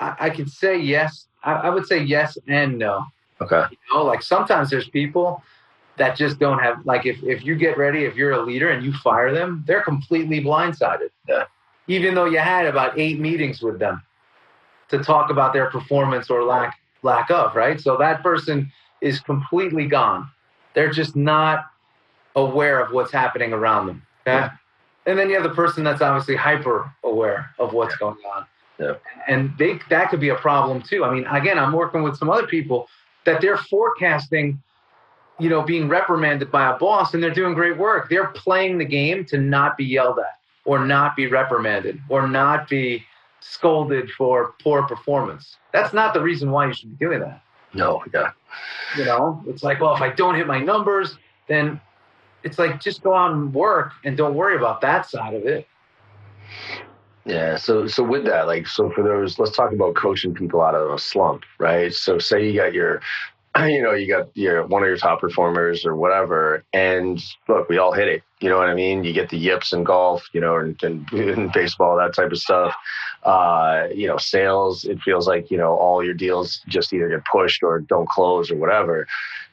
[0.00, 1.26] I, I could say yes.
[1.42, 3.04] I, I, would say yes and no.
[3.40, 3.64] Okay.
[3.70, 5.42] You know, like sometimes there's people
[5.96, 8.84] that just don't have like if if you get ready, if you're a leader and
[8.84, 11.08] you fire them, they're completely blindsided.
[11.28, 11.44] Yeah.
[11.88, 14.02] Even though you had about eight meetings with them
[14.88, 17.80] to talk about their performance or lack lack of, right?
[17.80, 20.28] So that person is completely gone.
[20.74, 21.66] They're just not
[22.34, 24.02] aware of what's happening around them.
[24.26, 24.36] Okay.
[24.36, 24.50] Yeah.
[25.06, 28.44] And then you have the person that's obviously hyper aware of what's going on.
[28.78, 28.94] Yeah.
[29.26, 31.04] And they that could be a problem too.
[31.04, 32.88] I mean, again, I'm working with some other people
[33.24, 34.62] that they're forecasting,
[35.38, 38.08] you know, being reprimanded by a boss and they're doing great work.
[38.10, 42.68] They're playing the game to not be yelled at or not be reprimanded or not
[42.68, 43.04] be
[43.40, 45.56] scolded for poor performance.
[45.72, 47.42] That's not the reason why you should be doing that.
[47.72, 48.32] No, yeah.
[48.96, 51.80] You know, it's like, well, if I don't hit my numbers, then
[52.42, 55.66] it's like just go out and work and don't worry about that side of it.
[57.26, 57.56] Yeah.
[57.56, 60.92] So so with that, like so for those, let's talk about coaching people out of
[60.92, 61.92] a slump, right?
[61.92, 63.00] So say you got your
[63.66, 67.78] you know, you got your one of your top performers or whatever, and look, we
[67.78, 68.22] all hit it.
[68.40, 69.02] You know what I mean?
[69.02, 72.38] You get the yips in golf, you know, and, and in baseball, that type of
[72.38, 72.74] stuff.
[73.24, 74.84] Uh, you know, sales.
[74.84, 78.52] It feels like you know all your deals just either get pushed or don't close
[78.52, 79.08] or whatever.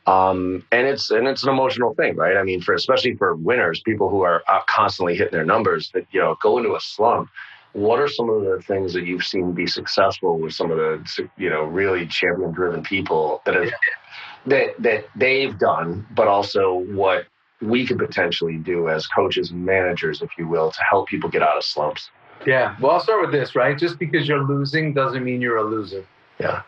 [0.06, 2.38] Um, and it's and it's an emotional thing, right?
[2.38, 6.20] I mean, for especially for winners, people who are constantly hitting their numbers, that you
[6.20, 7.30] know go into a slump
[7.74, 11.30] what are some of the things that you've seen be successful with some of the
[11.38, 13.72] you know really champion driven people that have
[14.46, 17.26] that that they've done but also what
[17.62, 21.42] we could potentially do as coaches and managers if you will to help people get
[21.42, 22.10] out of slumps?
[22.46, 22.76] Yeah.
[22.80, 23.78] Well i'll start with this right?
[23.78, 26.06] Just because you're losing doesn't mean you're a loser.
[26.40, 26.62] Yeah.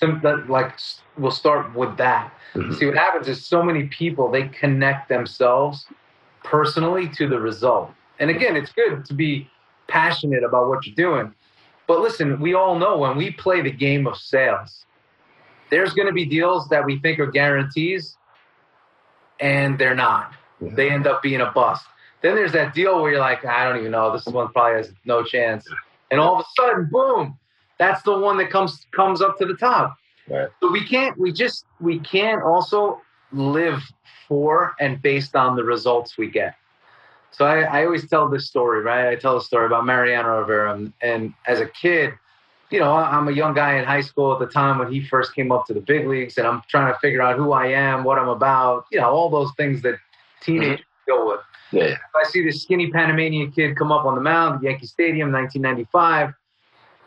[0.00, 0.78] That, like
[1.16, 2.32] we'll start with that.
[2.54, 2.74] Mm-hmm.
[2.74, 5.86] see what happens is so many people they connect themselves
[6.42, 7.92] personally to the result.
[8.18, 9.48] And again it's good to be
[9.88, 11.34] passionate about what you're doing.
[11.86, 14.84] But listen, we all know when we play the game of sales,
[15.70, 18.16] there's going to be deals that we think are guarantees
[19.40, 20.32] and they're not.
[20.60, 20.74] Yeah.
[20.74, 21.84] They end up being a bust.
[22.22, 24.92] Then there's that deal where you're like, I don't even know, this one probably has
[25.04, 25.66] no chance.
[26.10, 27.38] And all of a sudden, boom,
[27.78, 29.96] that's the one that comes comes up to the top.
[30.28, 30.48] Right.
[30.60, 33.00] So we can't we just we can't also
[33.32, 33.82] live
[34.26, 36.54] for and based on the results we get.
[37.30, 39.08] So I, I always tell this story, right?
[39.08, 40.74] I tell a story about Mariano Rivera.
[40.74, 42.12] And, and as a kid,
[42.70, 45.34] you know, I'm a young guy in high school at the time when he first
[45.34, 48.04] came up to the big leagues, and I'm trying to figure out who I am,
[48.04, 49.98] what I'm about, you know, all those things that
[50.42, 51.12] teenagers mm-hmm.
[51.12, 51.40] deal with.
[51.72, 51.96] Yeah.
[52.14, 56.34] I see this skinny Panamanian kid come up on the mound at Yankee Stadium, 1995,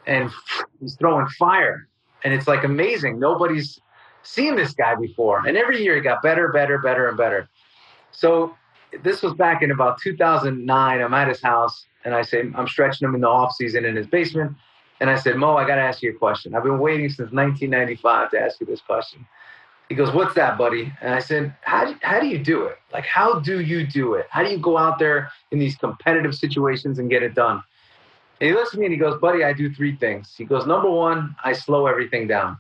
[0.08, 0.32] and
[0.80, 1.88] he's throwing fire,
[2.24, 3.20] and it's like amazing.
[3.20, 3.80] Nobody's
[4.24, 7.48] seen this guy before, and every year he got better, better, better, and better.
[8.12, 8.56] So
[9.04, 11.02] this was back in about 2009.
[11.02, 13.96] I'm at his house and I say, I'm stretching him in the off season in
[13.96, 14.56] his basement.
[15.00, 16.54] And I said, Mo, I got to ask you a question.
[16.54, 19.26] I've been waiting since 1995 to ask you this question.
[19.90, 20.94] He goes, What's that, buddy?
[21.02, 22.78] And I said, how how do you do it?
[22.94, 24.28] Like, how do you do it?
[24.30, 27.62] How do you go out there in these competitive situations and get it done?
[28.40, 30.34] And he looks at me and he goes, Buddy, I do three things.
[30.38, 32.58] He goes, Number one, I slow everything down.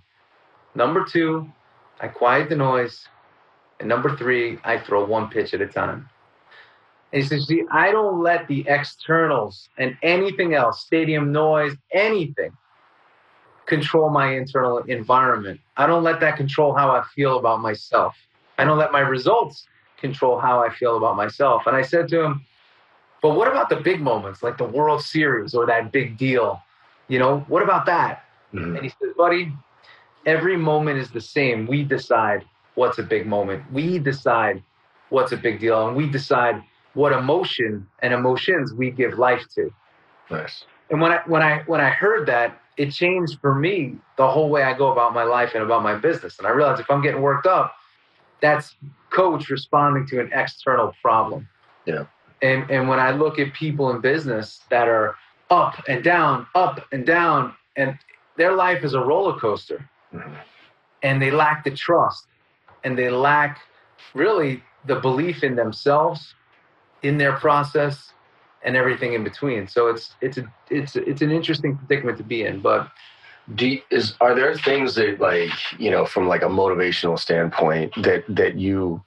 [0.75, 1.49] Number two,
[2.01, 3.07] I quiet the noise.
[3.79, 6.09] And number three, I throw one pitch at a time.
[7.13, 12.52] And he says, See, I don't let the externals and anything else, stadium noise, anything,
[13.65, 15.60] control my internal environment.
[15.78, 18.15] I don't let that control how I feel about myself.
[18.58, 19.65] I don't let my results
[19.97, 21.67] control how I feel about myself.
[21.67, 22.45] And I said to him,
[23.21, 26.62] But what about the big moments, like the World Series or that big deal?
[27.08, 28.24] You know, what about that?
[28.54, 28.76] Mm-hmm.
[28.76, 29.54] And he says, Buddy,
[30.26, 31.67] every moment is the same.
[31.67, 32.45] We decide
[32.76, 33.63] what's a big moment.
[33.71, 34.63] We decide
[35.10, 35.88] what's a big deal.
[35.88, 39.73] And we decide what emotion and emotions we give life to.
[40.30, 40.65] Nice.
[40.89, 44.49] And when I when I when I heard that, it changed for me the whole
[44.49, 46.38] way I go about my life and about my business.
[46.38, 47.75] And I realized if I'm getting worked up,
[48.41, 48.75] that's
[49.10, 51.47] coach responding to an external problem.
[51.86, 52.06] Yeah.
[52.41, 55.15] And and when I look at people in business that are
[55.49, 57.97] up and down, up and down, and
[58.38, 59.88] their life is a roller coaster.
[60.13, 60.34] Mm-hmm.
[61.04, 62.27] And they lack the trust
[62.84, 63.60] and they lack
[64.13, 66.36] really the belief in themselves
[67.03, 68.13] in their process
[68.63, 69.67] and everything in between.
[69.67, 72.61] So it's it's a it's it's an interesting predicament to be in.
[72.61, 72.89] But
[73.55, 78.23] do is are there things that like you know from like a motivational standpoint that
[78.29, 79.03] that you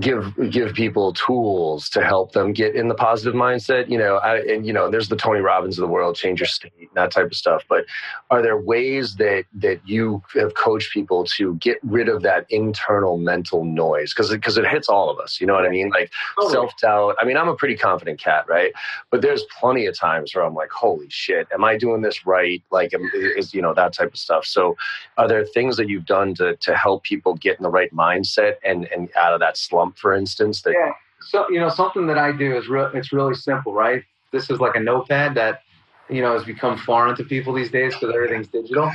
[0.00, 4.38] give give people tools to help them get in the positive mindset you know I,
[4.38, 7.26] and you know there's the tony robbins of the world change your state that type
[7.26, 7.84] of stuff but
[8.30, 13.18] are there ways that that you have coached people to get rid of that internal
[13.18, 14.12] mental noise?
[14.12, 15.90] Because because it, it, hits all of us you know what i mean?
[15.90, 16.52] Like oh, totally.
[16.52, 18.72] self-doubt i mean i'm a pretty confident cat right?
[19.10, 22.62] But there's plenty of times where i'm like holy shit am i doing this right?
[22.70, 24.44] Like is you know that type of stuff.
[24.44, 24.76] So
[25.18, 28.54] are there things that you've done to to help people get in the right mindset
[28.64, 30.62] and and out of that slump for instance?
[30.62, 30.92] That yeah.
[31.20, 32.90] So you know, something that I do is real.
[32.94, 34.02] It's really simple, right?
[34.32, 35.62] This is like a notepad that
[36.08, 38.90] you know has become foreign to people these days because everything's digital.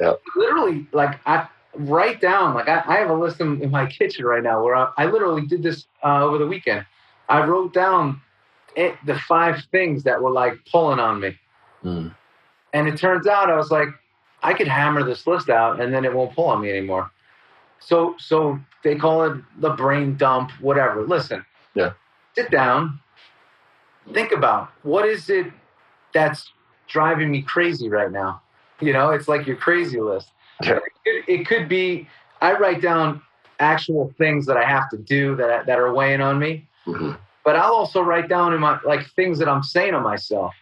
[0.00, 0.14] Yeah.
[0.36, 2.54] Literally, like I write down.
[2.54, 5.06] Like I, I have a list in, in, my kitchen right now where I, I
[5.06, 6.84] literally did this uh, over the weekend.
[7.28, 8.20] I wrote down
[8.76, 11.38] it, the five things that were like pulling on me.
[11.84, 12.14] Mm.
[12.72, 13.88] And it turns out I was like,
[14.42, 17.10] I could hammer this list out and then it won't pull on me anymore.
[17.80, 21.02] So so they call it the brain dump, whatever.
[21.02, 21.44] Listen.
[21.74, 21.92] Yeah.
[22.34, 23.00] Sit down.
[24.12, 25.46] Think about what is it
[26.12, 26.52] that's
[26.88, 28.42] driving me crazy right now.
[28.80, 30.30] You know, it's like your crazy list.
[30.62, 30.78] Yeah.
[30.78, 30.82] It,
[31.26, 32.08] could, it could be
[32.40, 33.22] I write down
[33.58, 36.66] actual things that I have to do that that are weighing on me.
[36.86, 37.18] Mhm.
[37.44, 40.54] But I'll also write down in my like things that I'm saying to myself,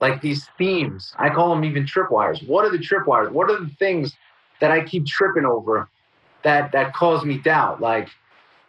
[0.00, 1.12] like these themes.
[1.18, 2.46] I call them even tripwires.
[2.48, 3.30] What are the tripwires?
[3.30, 4.16] What are the things
[4.60, 5.88] that I keep tripping over
[6.44, 7.80] that that cause me doubt?
[7.80, 8.08] Like,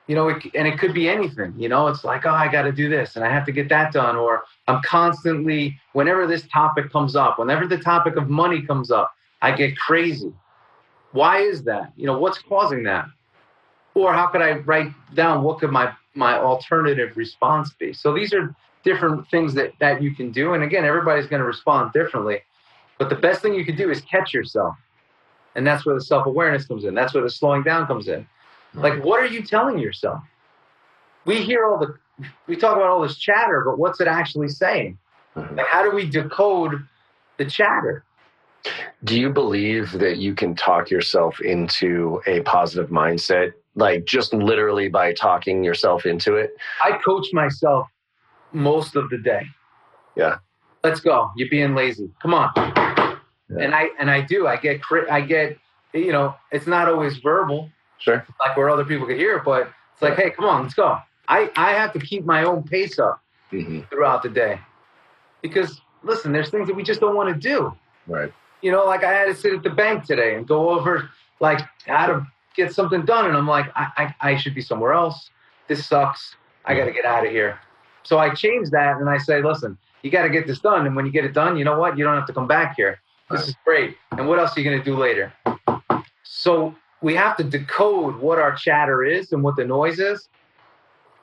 [0.07, 1.53] you know, it, and it could be anything.
[1.57, 3.69] You know, it's like, oh, I got to do this and I have to get
[3.69, 8.61] that done, or I'm constantly whenever this topic comes up, whenever the topic of money
[8.61, 10.33] comes up, I get crazy.
[11.11, 11.93] Why is that?
[11.95, 13.05] You know, what's causing that?
[13.93, 17.93] Or how could I write down what could my my alternative response be?
[17.93, 20.53] So these are different things that that you can do.
[20.53, 22.41] And again, everybody's going to respond differently.
[22.99, 24.75] But the best thing you can do is catch yourself.
[25.55, 26.93] And that's where the self-awareness comes in.
[26.93, 28.27] That's where the slowing down comes in.
[28.73, 30.21] Like what are you telling yourself?
[31.25, 31.95] We hear all the
[32.47, 34.97] we talk about all this chatter, but what's it actually saying?
[35.35, 35.57] Mhm.
[35.57, 36.85] Like how do we decode
[37.37, 38.03] the chatter?
[39.03, 44.89] Do you believe that you can talk yourself into a positive mindset, like just literally
[44.89, 46.57] by talking yourself into it?
[46.83, 47.87] I coach myself
[48.51, 49.43] most of the day.
[50.15, 50.37] Yeah.
[50.83, 51.31] Let's go.
[51.35, 52.09] You're being lazy.
[52.21, 52.74] Come on.
[53.49, 54.47] And I and I do.
[54.47, 54.81] I get
[55.11, 55.57] I get
[55.93, 58.25] you know, it's not always verbal Sure.
[58.45, 60.97] like where other people could hear it, but it's like, hey, come on, let's go.
[61.27, 64.59] I I have to keep my own pace up hmm throughout the day.
[65.41, 67.73] Because listen, there's things that we just don't want to do.
[68.07, 68.31] Right.
[68.61, 71.61] You know, like I had to sit at the bank today and go over like
[71.85, 75.29] how to get something done, and I'm like, I I, I should be somewhere else.
[75.67, 76.35] This sucks.
[76.65, 77.59] I got to get out of here.
[78.03, 80.95] So I changed that, and I say, listen, you got to get this done, and
[80.95, 81.97] when you get it done, you know what?
[81.97, 82.99] You don't have to come back here.
[83.29, 83.97] This is great.
[84.11, 85.33] And what else are you going to do later?
[86.23, 90.29] So we have to decode what our chatter is and what the noise is,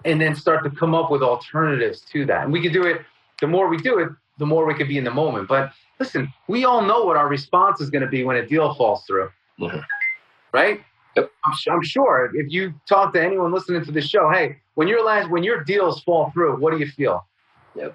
[0.04, 2.44] and then start to come up with alternatives to that.
[2.44, 3.02] And we can do it.
[3.40, 5.48] The more we do it, the more we could be in the moment.
[5.48, 8.74] But listen, we all know what our response is going to be when a deal
[8.74, 9.84] falls through, Mhm.
[10.52, 10.82] right?
[11.16, 11.30] Yep.
[11.44, 14.88] I'm, su- I'm sure if you talk to anyone listening to the show, hey, when
[14.88, 17.26] your last when your deals fall through, what do you feel?
[17.74, 17.94] Yep.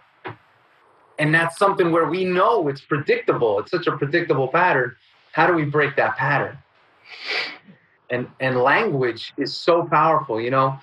[1.19, 3.59] And that's something where we know it's predictable.
[3.59, 4.95] It's such a predictable pattern.
[5.31, 6.57] How do we break that pattern?
[8.09, 10.39] And and language is so powerful.
[10.39, 10.79] You know,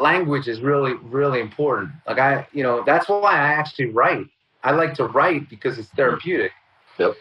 [0.00, 1.90] language is really really important.
[2.06, 4.26] Like I, you know, that's why I actually write.
[4.64, 6.52] I like to write because it's therapeutic.
[6.98, 7.14] Yep.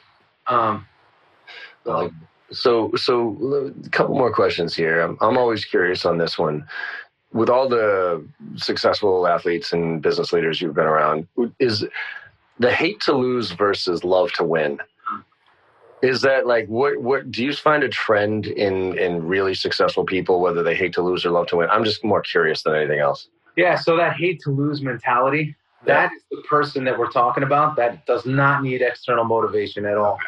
[0.48, 0.86] Um,
[1.86, 2.12] Like,
[2.52, 5.02] so, so a couple more questions here.
[5.02, 6.68] I'm, I'm always curious on this one.
[7.34, 8.26] With all the
[8.56, 11.28] successful athletes and business leaders you've been around,
[11.60, 11.86] is
[12.60, 14.80] the hate to lose versus love to win?
[16.02, 16.98] Is that like what?
[17.02, 21.02] What do you find a trend in in really successful people, whether they hate to
[21.02, 21.70] lose or love to win?
[21.70, 23.28] I'm just more curious than anything else.
[23.56, 27.78] Yeah, so that hate to lose mentality, that is the person that we're talking about
[27.78, 30.20] that does not need external motivation at all.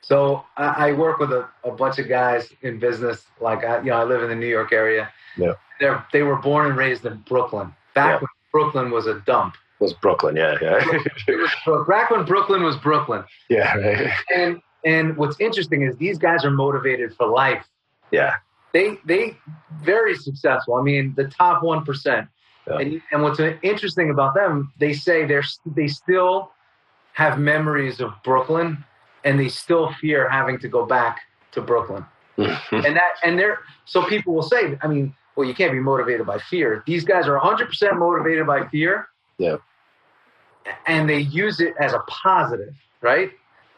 [0.00, 3.24] So I, I work with a, a bunch of guys in business.
[3.40, 5.12] Like I, you know, I live in the New York area.
[5.36, 5.54] Yeah.
[5.80, 7.74] They're they were born and raised in Brooklyn.
[7.94, 8.18] Back Yeah.
[8.20, 9.56] when Brooklyn was a dump.
[9.80, 10.36] Was Brooklyn?
[10.36, 10.80] Yeah, yeah,
[11.28, 11.36] It
[11.66, 13.24] was back when Brooklyn was Brooklyn.
[13.48, 14.12] yeah, right.
[14.34, 17.64] And and what's interesting is these guys are motivated for life.
[18.10, 18.34] yeah.
[18.74, 19.36] They they
[19.82, 20.74] very successful.
[20.74, 22.28] I mean, the top one percent.
[22.68, 22.78] Yeah.
[22.78, 26.52] And and what's interesting about them, they say they're they still
[27.14, 28.84] have memories of Brooklyn,
[29.24, 31.20] and they still fear having to go back
[31.52, 32.04] to Brooklyn.
[32.38, 36.26] And that and they're so people will say, I mean, well, you can't be motivated
[36.26, 36.82] by fear.
[36.86, 39.08] These guys are 100% motivated by fear.
[39.38, 39.56] Yeah.
[40.86, 43.30] And they use it as a positive, right?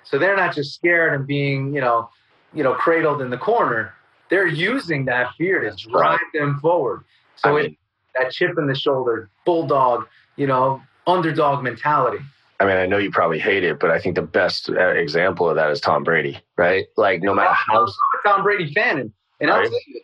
[0.04, 2.10] So they're not just scared and being, you know,
[2.52, 3.94] you know, cradled in the corner.
[4.28, 6.20] They're using that fear to drive right.
[6.32, 7.04] them forward.
[7.36, 7.76] So I it,
[8.18, 12.18] that chip in the shoulder, bulldog, you know, underdog mentality.
[12.60, 15.48] I mean, I know you probably hate it, but I think the best uh, example
[15.48, 16.86] of that is Tom Brady, right?
[16.96, 20.00] Like, no matter how I'm a Tom Brady fan, and, and I'll tell you,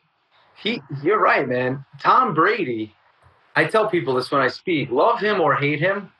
[0.56, 1.84] he, you're right, man.
[2.00, 2.94] Tom Brady,
[3.54, 6.10] I tell people this when I speak, love him or hate him.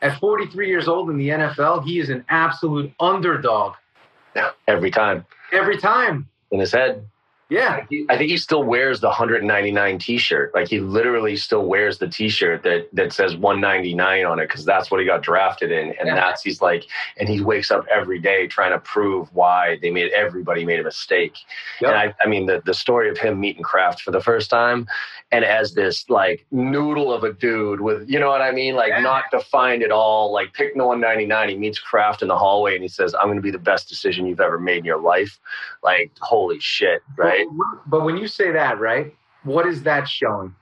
[0.00, 3.74] At 43 years old in the NFL, he is an absolute underdog.
[4.68, 5.24] Every time.
[5.52, 6.28] Every time.
[6.52, 7.04] in his head,
[7.50, 7.86] Yeah.
[8.10, 10.54] I think he still wears the 199 T-shirt.
[10.54, 14.90] Like he literally still wears the T-shirt that that says 199 on it because that's
[14.90, 16.14] what he got drafted in, and Yeah.
[16.14, 16.84] that's he's like,
[17.16, 20.84] and he wakes up every day trying to prove why they made everybody made a
[20.84, 21.36] mistake.
[21.80, 21.90] Yep.
[21.90, 24.86] And I, I mean, the the story of him meeting Kraft for the first time,
[25.32, 28.90] and as this like noodle of a dude with, you know what I mean, like
[28.90, 29.00] Yeah.
[29.00, 31.48] not defined at all, like pick the 199.
[31.48, 33.88] He meets Kraft in the hallway, and he says, "I'm going to be the best
[33.88, 35.38] decision you've ever made in your life."
[35.82, 37.37] Like, holy shit, right?
[37.46, 39.14] But, but when you say that, right,
[39.44, 40.54] what is that showing?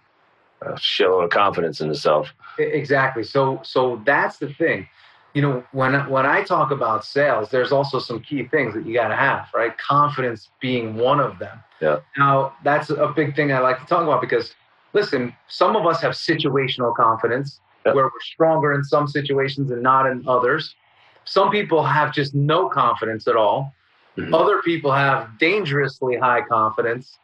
[0.63, 3.23] a shitload of confidence in E, Exactly.
[3.23, 4.89] So so that's the thing.
[5.35, 8.95] You know, when when I talk about sales, there's also some key things that you
[8.95, 9.77] got to have, right?
[9.77, 11.63] Confidence being one of them.
[11.81, 11.99] Yeah.
[12.17, 14.55] Now, that's a big thing I like to talk about because
[14.95, 17.93] listen, some of us have situational confidence Yeah.
[17.93, 20.75] where we're stronger in some situations and not in others.
[21.27, 23.75] Some people have just no confidence at all.
[24.17, 24.35] Mhm.
[24.35, 27.19] Other people have dangerously high confidence.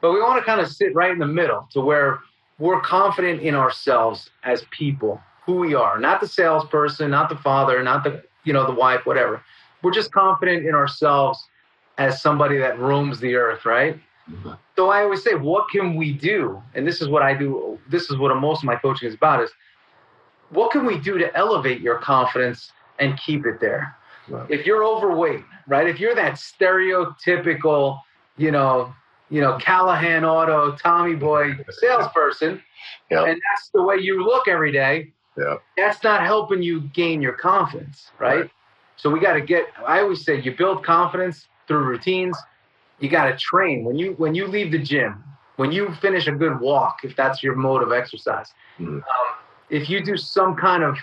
[0.00, 2.20] But we want to kind of sit right in the middle to where
[2.58, 7.82] we're confident in ourselves as people, who we are, not the salesperson, not the father,
[7.82, 9.42] not the you know the wife, whatever.
[9.82, 11.48] We're just confident in ourselves
[11.98, 14.00] as somebody that roams the earth, right?
[14.30, 14.56] Mhm.
[14.76, 16.62] So I always say, what can we do?
[16.74, 17.78] And this is what I do.
[17.88, 19.52] This is what most of my coaching is about: is
[20.50, 23.94] what can we do to elevate your confidence and keep it there?
[24.48, 25.88] If you're overweight, right?
[25.88, 28.00] If you're that stereotypical,
[28.36, 28.94] you know,
[29.30, 32.62] you know, Callahan Auto, Tommy Boy salesperson,
[33.10, 33.24] Yeah.
[33.24, 35.56] and that's the way you look every day, Yeah.
[35.76, 38.40] that's not helping you gain your confidence, right?
[38.42, 38.50] Right.
[38.96, 39.66] So we got to get.
[39.86, 42.36] I always say you build confidence through routines.
[43.00, 45.24] You got to train when you when you leave the gym,
[45.56, 48.52] when you finish a good walk, if that's your mode of exercise.
[48.78, 48.96] Mhm.
[48.98, 49.02] Um,
[49.70, 50.98] if you do some kind of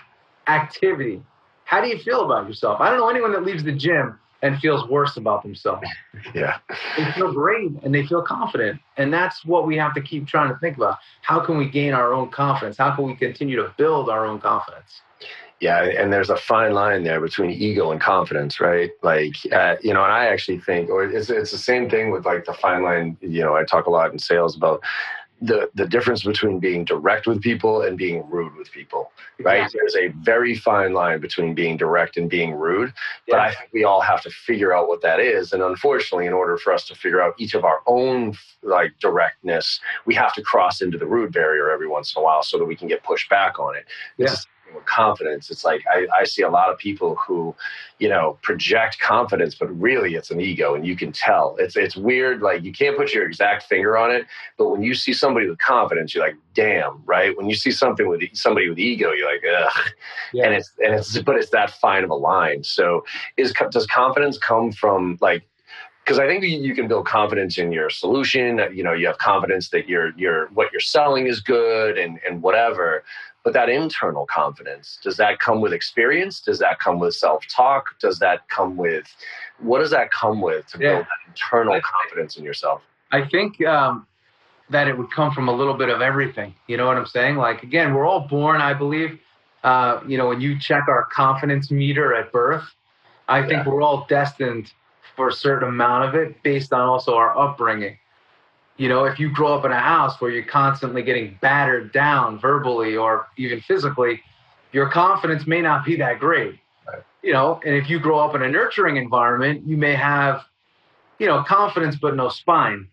[0.46, 1.22] activity,
[1.70, 2.80] how do you feel about yourself?
[2.80, 5.86] I don't know anyone that leaves the gym and feels worse about themselves
[6.34, 6.58] Yeah.
[6.96, 8.80] they feel great and they feel confident.
[8.96, 10.98] And that's what we have to keep trying to think about.
[11.22, 12.76] How can we gain our own confidence?
[12.76, 15.00] How can we continue to build our own confidence?
[15.60, 18.90] Yeah, and there's a fine line there between ego and confidence, right?
[19.02, 22.24] Like, uh, you know, and I actually think, or it's it's the same thing with
[22.24, 23.16] like the fine line.
[23.20, 24.82] You know, I talk a lot in sales about
[25.40, 29.10] the the difference between being direct with people and being rude with people,
[29.40, 29.62] right?
[29.62, 29.80] Exactly.
[29.80, 32.92] There's a very fine line between being direct and being rude,
[33.28, 35.52] but I think we all have to figure out what that is.
[35.52, 39.80] And unfortunately, in order for us to figure out each of our own like directness,
[40.04, 42.66] we have to cross into the rude barrier every once in a while so that
[42.66, 43.86] we can get pushed back on it.
[44.18, 44.36] It's Yeah.
[44.36, 45.50] the with confidence.
[45.50, 47.54] It's like I, I see a lot of people who,
[47.98, 51.56] you know, project confidence, but really it's an ego, and you can tell.
[51.58, 52.42] It's it's weird.
[52.42, 54.26] Like you can't put your exact finger on it,
[54.58, 57.36] but when you see somebody with confidence, you're like, damn, right?
[57.36, 59.90] When you see something with somebody with ego, you're like, ugh
[60.32, 60.46] Yeah.
[60.46, 63.04] and it's and it's but it's that fine of a line so
[63.36, 65.44] is does confidence come from like
[66.04, 68.60] because I think you you can build confidence in your solution.
[68.74, 72.42] You know, you have confidence that your your what you're selling is good and and
[72.42, 73.04] whatever.
[73.42, 76.40] But that internal confidence does that come with experience?
[76.40, 77.98] Does that come with self talk?
[77.98, 79.06] Does that come with
[79.58, 80.90] what does that come with to Yeah.
[80.94, 82.82] build that internal I- confidence in yourself?
[83.12, 84.06] I think um,
[84.68, 86.54] that it would come from a little bit of everything.
[86.66, 87.36] You know what I'm saying?
[87.36, 89.18] Like, again, we're all born, I believe.
[89.64, 92.64] Uh, you know, when you check our confidence meter at birth,
[93.28, 94.72] I think we're all destined
[95.16, 97.98] for a certain amount of it based on also our upbringing.
[98.80, 102.38] You know, if you grow up in a house where you're constantly getting battered down
[102.38, 104.22] verbally or even physically,
[104.72, 106.58] your confidence may not be that great.
[106.88, 107.02] Right.
[107.22, 110.46] You know, and if you grow up in a nurturing environment, you may have,
[111.18, 112.88] you know, confidence but no spine.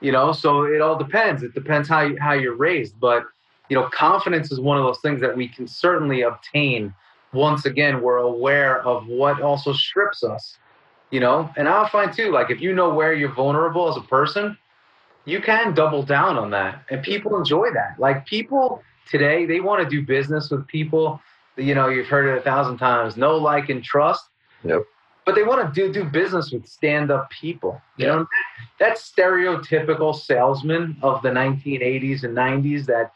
[0.00, 1.42] You know, so it all depends.
[1.42, 3.24] It depends how you, how you're raised, but
[3.68, 6.94] you know, confidence is one of those things that we can certainly obtain.
[7.32, 10.56] Once again, we're aware of what also strips us.
[11.10, 14.06] You know, and I'll find too, like if you know where you're vulnerable as a
[14.06, 14.56] person,
[15.24, 17.98] you can double down on that, and people enjoy that.
[17.98, 21.20] Like people today, they want to do business with people.
[21.56, 24.24] You know, you've heard it a thousand times: know, like, and trust.
[24.64, 24.82] Yep.
[25.24, 27.80] But they want to do do business with stand-up people.
[27.96, 28.26] You know,
[28.80, 33.12] that stereotypical salesman of the 1980s and 90s, that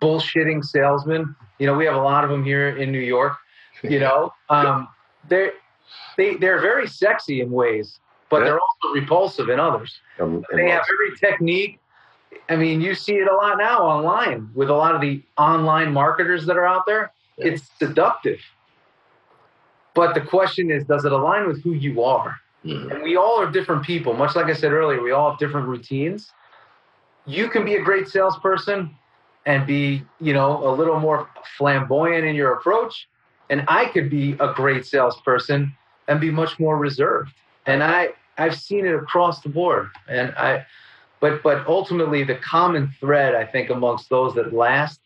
[0.00, 1.36] bullshitting salesman.
[1.58, 3.36] You know, we have a lot of them here in New York.
[3.82, 4.88] You know, um,
[5.28, 5.52] they're
[6.16, 7.98] they they're very sexy in ways,
[8.32, 8.44] but Yeah.
[8.44, 10.00] they're also repulsive in others.
[10.18, 11.78] Um, They have every technique.
[12.48, 15.92] I mean, you see it a lot now online with a lot of the online
[15.92, 17.12] marketers that are out there.
[17.36, 17.48] Yeah.
[17.48, 18.40] It's seductive.
[19.92, 22.40] But the question is, does it align with who you are?
[22.64, 22.90] Mhm.
[22.90, 24.14] And we all are different people.
[24.14, 26.32] Much like I said earlier, we all have different routines.
[27.26, 28.96] You can be a great salesperson
[29.44, 31.28] and be, you know, a little more
[31.58, 33.08] flamboyant in your approach.
[33.50, 35.76] And I could be a great salesperson
[36.08, 37.34] and be much more reserved.
[37.66, 39.90] And I, I've seen it across the board.
[40.08, 40.66] And I,
[41.20, 45.00] But but ultimately, the common thread I think amongst those that last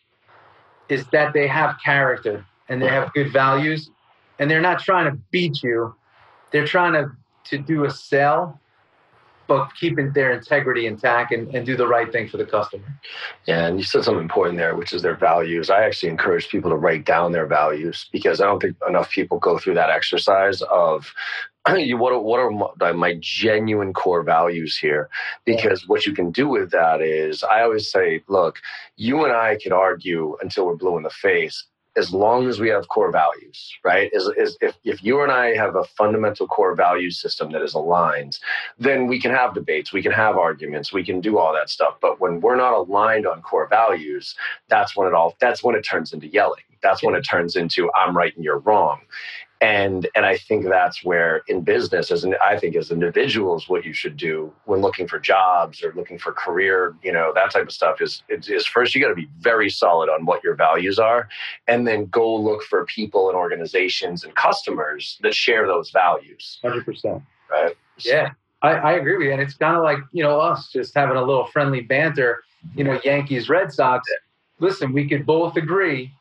[0.88, 3.90] is that they have character and they have good values,
[4.38, 5.94] and they're not trying to beat you.
[6.52, 7.10] They're trying to
[7.50, 8.60] to do a sell
[9.46, 12.84] but keeping their integrity intact and, and do the right thing for the customer.
[13.46, 15.70] Yeah, and you said something important there, which is their values.
[15.70, 19.38] I actually encourage people to write down their values because I don't think enough people
[19.38, 21.12] go through that exercise of
[21.98, 22.50] what are, what are
[22.94, 25.08] my genuine core values here?
[25.46, 28.58] Because what you can do with that is, I always say, look,
[28.96, 31.64] you and I can argue until we're blue in the face,
[31.96, 34.10] as long as we have core values, right?
[34.12, 37.74] Is, is if, if you and I have a fundamental core value system that is
[37.74, 38.38] aligned,
[38.78, 41.96] then we can have debates, we can have arguments, we can do all that stuff.
[42.02, 44.34] But when we're not aligned on core values,
[44.68, 46.64] that's when it all that's when it turns into yelling.
[46.82, 49.00] That's when it turns into I'm right and you're wrong
[49.60, 53.84] and and i think that's where in business as an i think as individuals what
[53.84, 57.66] you should do when looking for jobs or looking for career you know that type
[57.66, 60.98] of stuff is is first you got to be very solid on what your values
[60.98, 61.28] are
[61.68, 66.58] and then go look for people and organizations and customers that share those values.
[66.64, 67.74] 100% right?
[68.00, 68.30] Yeah.
[68.62, 69.32] I, I agree with you.
[69.32, 72.42] And it's kind of like you know us just having a little friendly banter
[72.74, 74.08] you know yankees red sox.
[74.58, 76.12] Listen we could both agree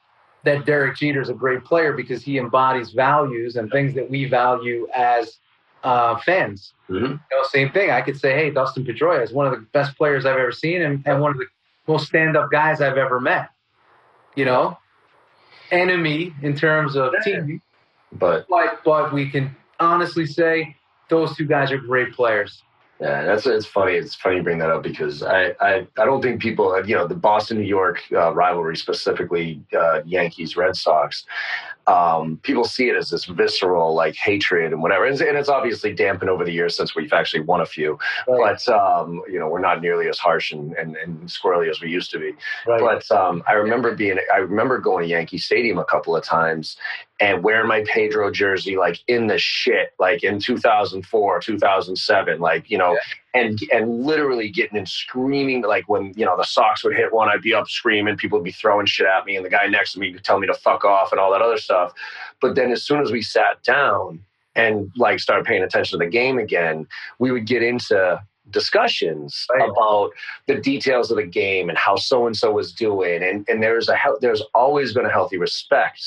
[0.45, 4.25] that Derek Jeter is a great player because he embodies values and things that we
[4.25, 5.37] value as
[5.83, 6.73] uh, fans.
[6.89, 7.05] Mm-hmm.
[7.05, 7.91] You know, same thing.
[7.91, 10.81] I could say, hey, Dustin Pedroia is one of the best players I've ever seen
[10.81, 11.45] and, and one of the
[11.87, 13.49] most stand-up guys I've ever met.
[14.35, 14.77] You know,
[15.71, 17.61] enemy in terms of team,
[18.11, 20.75] but but but we can honestly say
[21.09, 22.61] those two guys are great players.
[22.99, 23.93] Yeah, that's it's funny.
[23.93, 27.05] It's funny you bring that up because I I, I don't think people you know
[27.07, 31.25] the Boston New York uh, rivalry specifically uh, Yankees Red Sox
[31.87, 35.93] um, people see it as this visceral like hatred and whatever, and, and, it's obviously
[35.93, 37.99] dampened over the years since we've actually won a few.
[38.27, 38.57] Right.
[38.67, 41.89] But um, you know, we're not nearly as harsh and, and, and squirrely as we
[41.89, 42.33] used to be.
[42.65, 42.79] Right.
[42.79, 46.77] But um, I remember being, I remember going to Yankee Stadium a couple of times
[47.19, 52.77] and wearing my Pedro jersey like in the shit, like in 2004, 2007, like you
[52.77, 52.93] know.
[52.93, 52.99] Yeah
[53.35, 57.29] and and literally getting and screaming like when you know the Sox would hit one,
[57.29, 59.93] I'd be up screaming, people would be throwing shit at me, and the guy next
[59.93, 61.93] to me would tell me to fuck off and all that other stuff.
[62.41, 64.23] But then as soon as we sat down
[64.55, 66.87] and like started paying attention to the game again,
[67.19, 68.21] we would get into
[68.55, 69.69] discussions right.
[69.69, 70.11] about
[70.47, 73.21] the details of the game and how so and so was doing.
[73.21, 76.01] And and there's a there's always been a healthy respect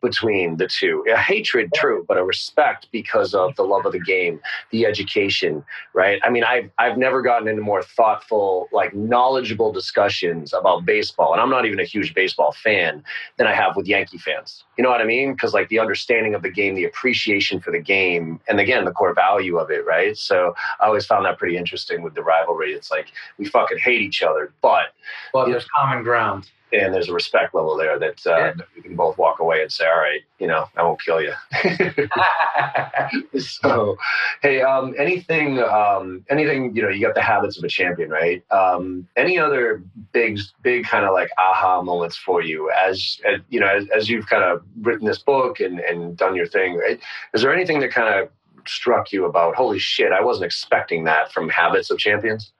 [0.00, 1.04] between the two.
[1.12, 4.40] A hatred true but a respect because of the love of the game
[4.72, 5.62] the education
[5.94, 6.20] right?
[6.24, 11.32] I mean i've i've never gotten into more thoughtful like knowledgeable discussions about baseball.
[11.32, 13.04] And i'm not even a huge baseball fan
[13.36, 14.64] than i have with yankee fans.
[14.78, 15.32] You know what i mean?
[15.32, 18.92] Because like the understanding of the game the appreciation for the game and again the
[18.92, 20.16] core value of it right?
[20.16, 22.72] So i always found that pretty interesting interesting with the rivalry.
[22.72, 24.94] It's like we fucking hate each other, but
[25.34, 28.52] well, there's common ground, and there's a respect level there that, uh, yeah.
[28.76, 31.32] we can both walk away and say, "All right, you know, I won't kill you."
[33.40, 33.96] so,
[34.42, 38.42] hey, um, anything, um, anything, you know, you got the habits of a champion, right?
[38.50, 39.82] Um, any other
[40.12, 44.08] big, big kind of like aha moments for you as, as you know, as, as
[44.08, 47.00] you've kind of written this book and and done your thing, right?
[47.34, 48.28] Is there anything that kind of
[48.68, 52.52] struck you about holy shit i wasn't expecting that from habits of champions.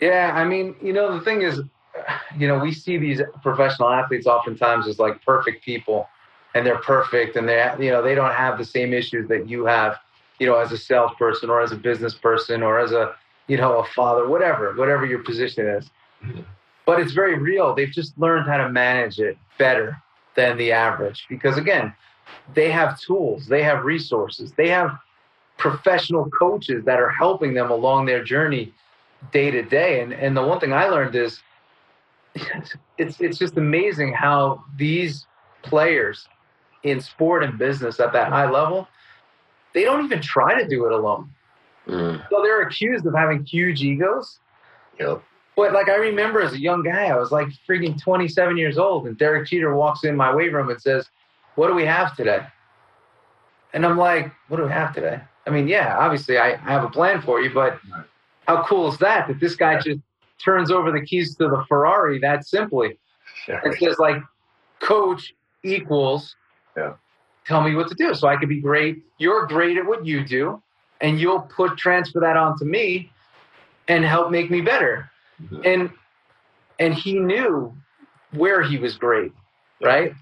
[0.00, 1.60] Yeah i mean you know the thing is
[2.38, 6.08] you know we see these professional athletes oftentimes as like perfect people
[6.54, 9.64] and they're perfect and they you know they don't have the same issues that you
[9.64, 9.98] have
[10.38, 13.14] you know as a salesperson or as a business person or as a
[13.46, 15.90] you know a father whatever whatever your position is.
[16.24, 16.42] Mm-hmm.
[16.86, 17.74] but it's very real.
[17.74, 20.00] They've just learned how to manage it better
[20.36, 21.92] than the average because again
[22.54, 24.98] they have tools, they have resources, they have
[25.58, 28.72] professional coaches that are helping them along their journey
[29.32, 30.00] day to day.
[30.00, 31.40] And and the one thing I learned is
[32.98, 35.26] it's it's just amazing how these
[35.62, 36.28] players
[36.82, 38.88] in sport and business at that high level,
[39.74, 41.30] they don't even try to do it alone.
[41.86, 42.28] Mm.
[42.28, 44.40] So they're accused of having huge egos.
[44.98, 45.22] Yep.
[45.56, 49.06] But like I remember as a young guy, I was like freaking 27 years old,
[49.06, 51.08] and Derek Jeter walks in my weight room and says,
[51.54, 52.40] what do we have today?
[53.72, 55.20] And I'm like, what do we have today?
[55.46, 57.78] I mean, yeah, obviously I, I have a plan for you, but
[58.46, 59.28] how cool is that?
[59.28, 60.00] That this guy just
[60.44, 62.98] turns over the keys to the Ferrari that simply.
[63.48, 64.18] Yeah, and says like,
[64.80, 65.34] coach
[65.64, 66.36] equals
[66.76, 66.94] yeah.
[67.46, 68.14] tell me what to do.
[68.14, 69.02] So I can be great.
[69.18, 70.62] You're great at what you do,
[71.00, 73.10] and you'll put transfer that onto me
[73.88, 75.10] and help make me better.
[75.42, 75.62] Mm-hmm.
[75.64, 75.90] And
[76.78, 77.74] and he knew
[78.32, 79.32] where he was great,
[79.80, 80.14] right?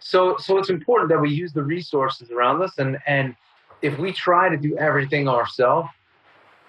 [0.00, 3.34] So, so it's important that we use the resources around us, and and
[3.82, 5.88] if we try to do everything ourselves,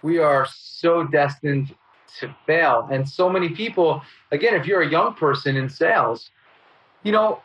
[0.01, 1.75] we are so destined
[2.19, 2.87] to fail.
[2.91, 4.01] And so many people,
[4.31, 6.31] again, if you're a young person in sales,
[7.03, 7.41] you know,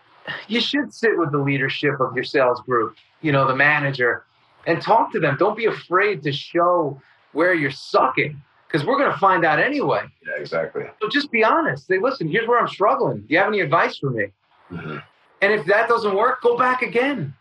[0.49, 4.24] you should sit with the leadership of your sales group, you know, the manager,
[4.66, 5.37] and talk to them.
[5.39, 7.01] Don't be afraid to show
[7.32, 10.03] where you're sucking because we're going to find out anyway.
[10.26, 10.85] Yeah, exactly.
[11.01, 11.87] So just be honest.
[11.87, 13.20] Say, listen, here's where I'm struggling.
[13.20, 14.26] Do you have any advice for me?
[14.70, 14.99] Mm-hmm.
[15.45, 17.34] And if that doesn't work, go back again.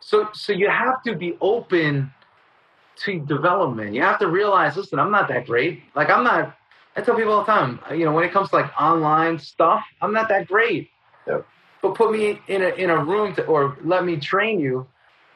[0.00, 2.10] So, so you have to be open
[3.04, 3.94] to development.
[3.94, 5.82] You have to realize, listen, I'm not that great.
[5.94, 6.56] Like I'm not.
[6.96, 9.82] I tell people all the time, you know, when it comes to like online stuff,
[10.00, 10.88] I'm not that great.
[11.26, 11.46] Yep.
[11.82, 14.86] But put me in a in a room to, or let me train you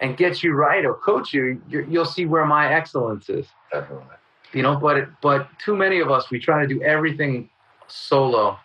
[0.01, 1.61] and get you right or coach you.
[1.69, 3.47] You'll see where my excellence is.
[3.71, 4.17] Definitely.
[4.55, 7.51] You know, but but too many of us we try to do everything
[7.87, 8.59] solo.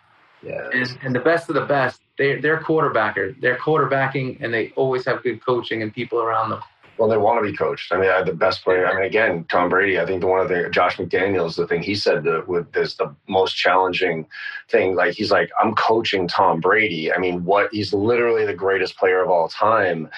[0.72, 3.40] And, and the best of the best, they they're quarterbacker.
[3.40, 6.60] They're quarterbacking, and they always have good coaching and people around them.
[7.02, 7.92] Well, they want to be coached.
[7.92, 8.86] I mean, I, had the best player.
[8.86, 9.98] I mean, again, Tom Brady.
[9.98, 12.94] I think the one of the Josh McDaniels, the thing he said that with this
[12.94, 14.24] the most challenging
[14.68, 14.94] thing.
[14.94, 17.12] Like he's like, I'm coaching Tom Brady.
[17.12, 17.70] I mean, what?
[17.72, 20.10] He's literally the greatest player of all time,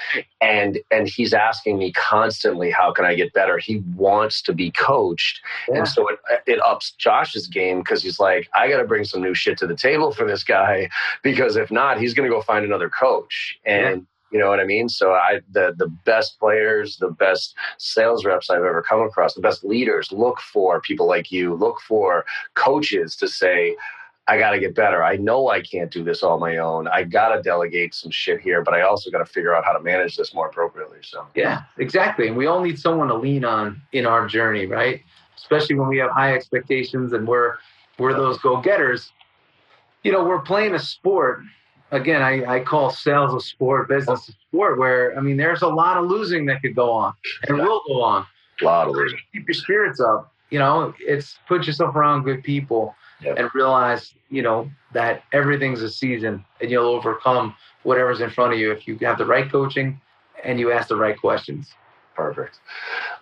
[0.43, 3.57] and and he's asking me constantly, how can I get better?
[3.57, 5.79] He wants to be coached, yeah.
[5.79, 9.23] and so it it ups Josh's game because he's like, I got to bring some
[9.23, 10.91] new shit to the table for this guy
[11.23, 14.01] because if not, he's going to go find another coach and.
[14.01, 14.89] Yeah you know what I mean?
[14.89, 19.41] So I the the best players, the best sales reps I've ever come across, the
[19.41, 22.25] best leaders look for people like you, look for
[22.55, 23.77] coaches to say,
[24.27, 25.05] I got to get better.
[25.05, 26.89] I know I can't do this all my own.
[26.89, 29.73] I got to delegate some shit here, but I also got to figure out how
[29.73, 30.99] to manage this more appropriately.
[31.03, 32.27] So, yeah, exactly.
[32.27, 35.01] And we all need someone to lean on in our journey, right?
[35.37, 37.55] Especially when we have high expectations and we're
[38.01, 39.13] we're those go-getters.
[40.03, 41.43] You know, we're playing a sport
[41.95, 45.69] again, I, I call sales a sport, business a sport, where I mean, there's a
[45.69, 47.15] lot of losing that could go on
[47.49, 48.27] and will go on.
[48.61, 49.19] A lot of losing.
[49.33, 50.33] Keep your spirits up.
[50.51, 55.89] You know, it's put yourself around good people and realize, you know, that everything's a
[55.89, 60.01] season and you'll overcome whatever's in front of you if you have the right coaching
[60.45, 61.73] and you ask the right questions.
[62.15, 62.61] Perfect.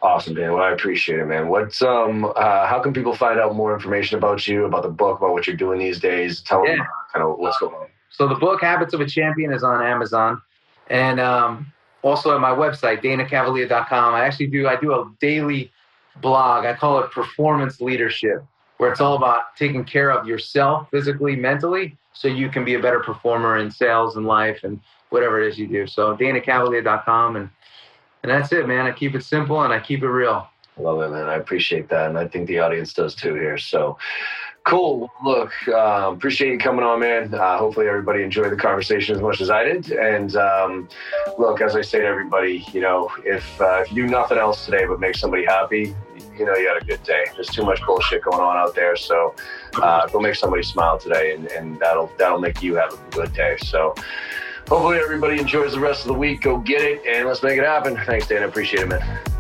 [0.03, 0.53] Awesome, Dan.
[0.53, 1.49] Well, I appreciate it, man.
[1.49, 5.19] What's um uh, how can people find out more information about you, about the book,
[5.19, 6.43] about what you're doing these days?
[6.43, 6.77] Tell yeah.
[6.77, 7.87] them kind of what's going on.
[8.13, 10.41] So the book Habits of a Champion is on Amazon,
[10.89, 14.15] and um, also at my website danacavalea.com.
[14.15, 15.73] I actually do I do a daily
[16.21, 16.67] blog.
[16.67, 18.45] I call it Performance Leadership,
[18.77, 22.81] where it's all about taking care of yourself physically, mentally, so you can be a
[22.81, 25.87] better performer in sales and life and whatever it is you do.
[25.87, 27.51] So danacavalea.com and
[28.23, 28.87] and that's it, man.
[28.87, 30.47] I keep it simple and I keep it real.
[30.79, 31.29] Love it, man.
[31.29, 33.59] I appreciate that, and I think the audience does too here.
[33.59, 33.99] So.
[34.65, 35.11] Cool.
[35.25, 37.35] Look, um, appreciate you coming on, man.
[37.35, 39.91] Uh, hopefully, everybody enjoyed the conversation as much as I did.
[39.91, 40.89] And um,
[41.37, 44.65] look, as I say to everybody, you know, if uh, if you do nothing else
[44.65, 45.97] today but make somebody happy,
[46.39, 47.25] you know, you had a good day.
[47.35, 49.35] There's too much bullshit going on out there, so
[49.75, 53.33] uh, go make somebody smile today, and, and that'll that'll make you have a good
[53.33, 53.57] day.
[53.63, 53.95] So.
[54.69, 56.43] Hopefully everybody enjoys the rest of the week.
[56.43, 57.97] Go get it and let's make it happen.
[58.07, 58.43] Thanks, Dan.
[58.43, 59.32] I appreciate it, man.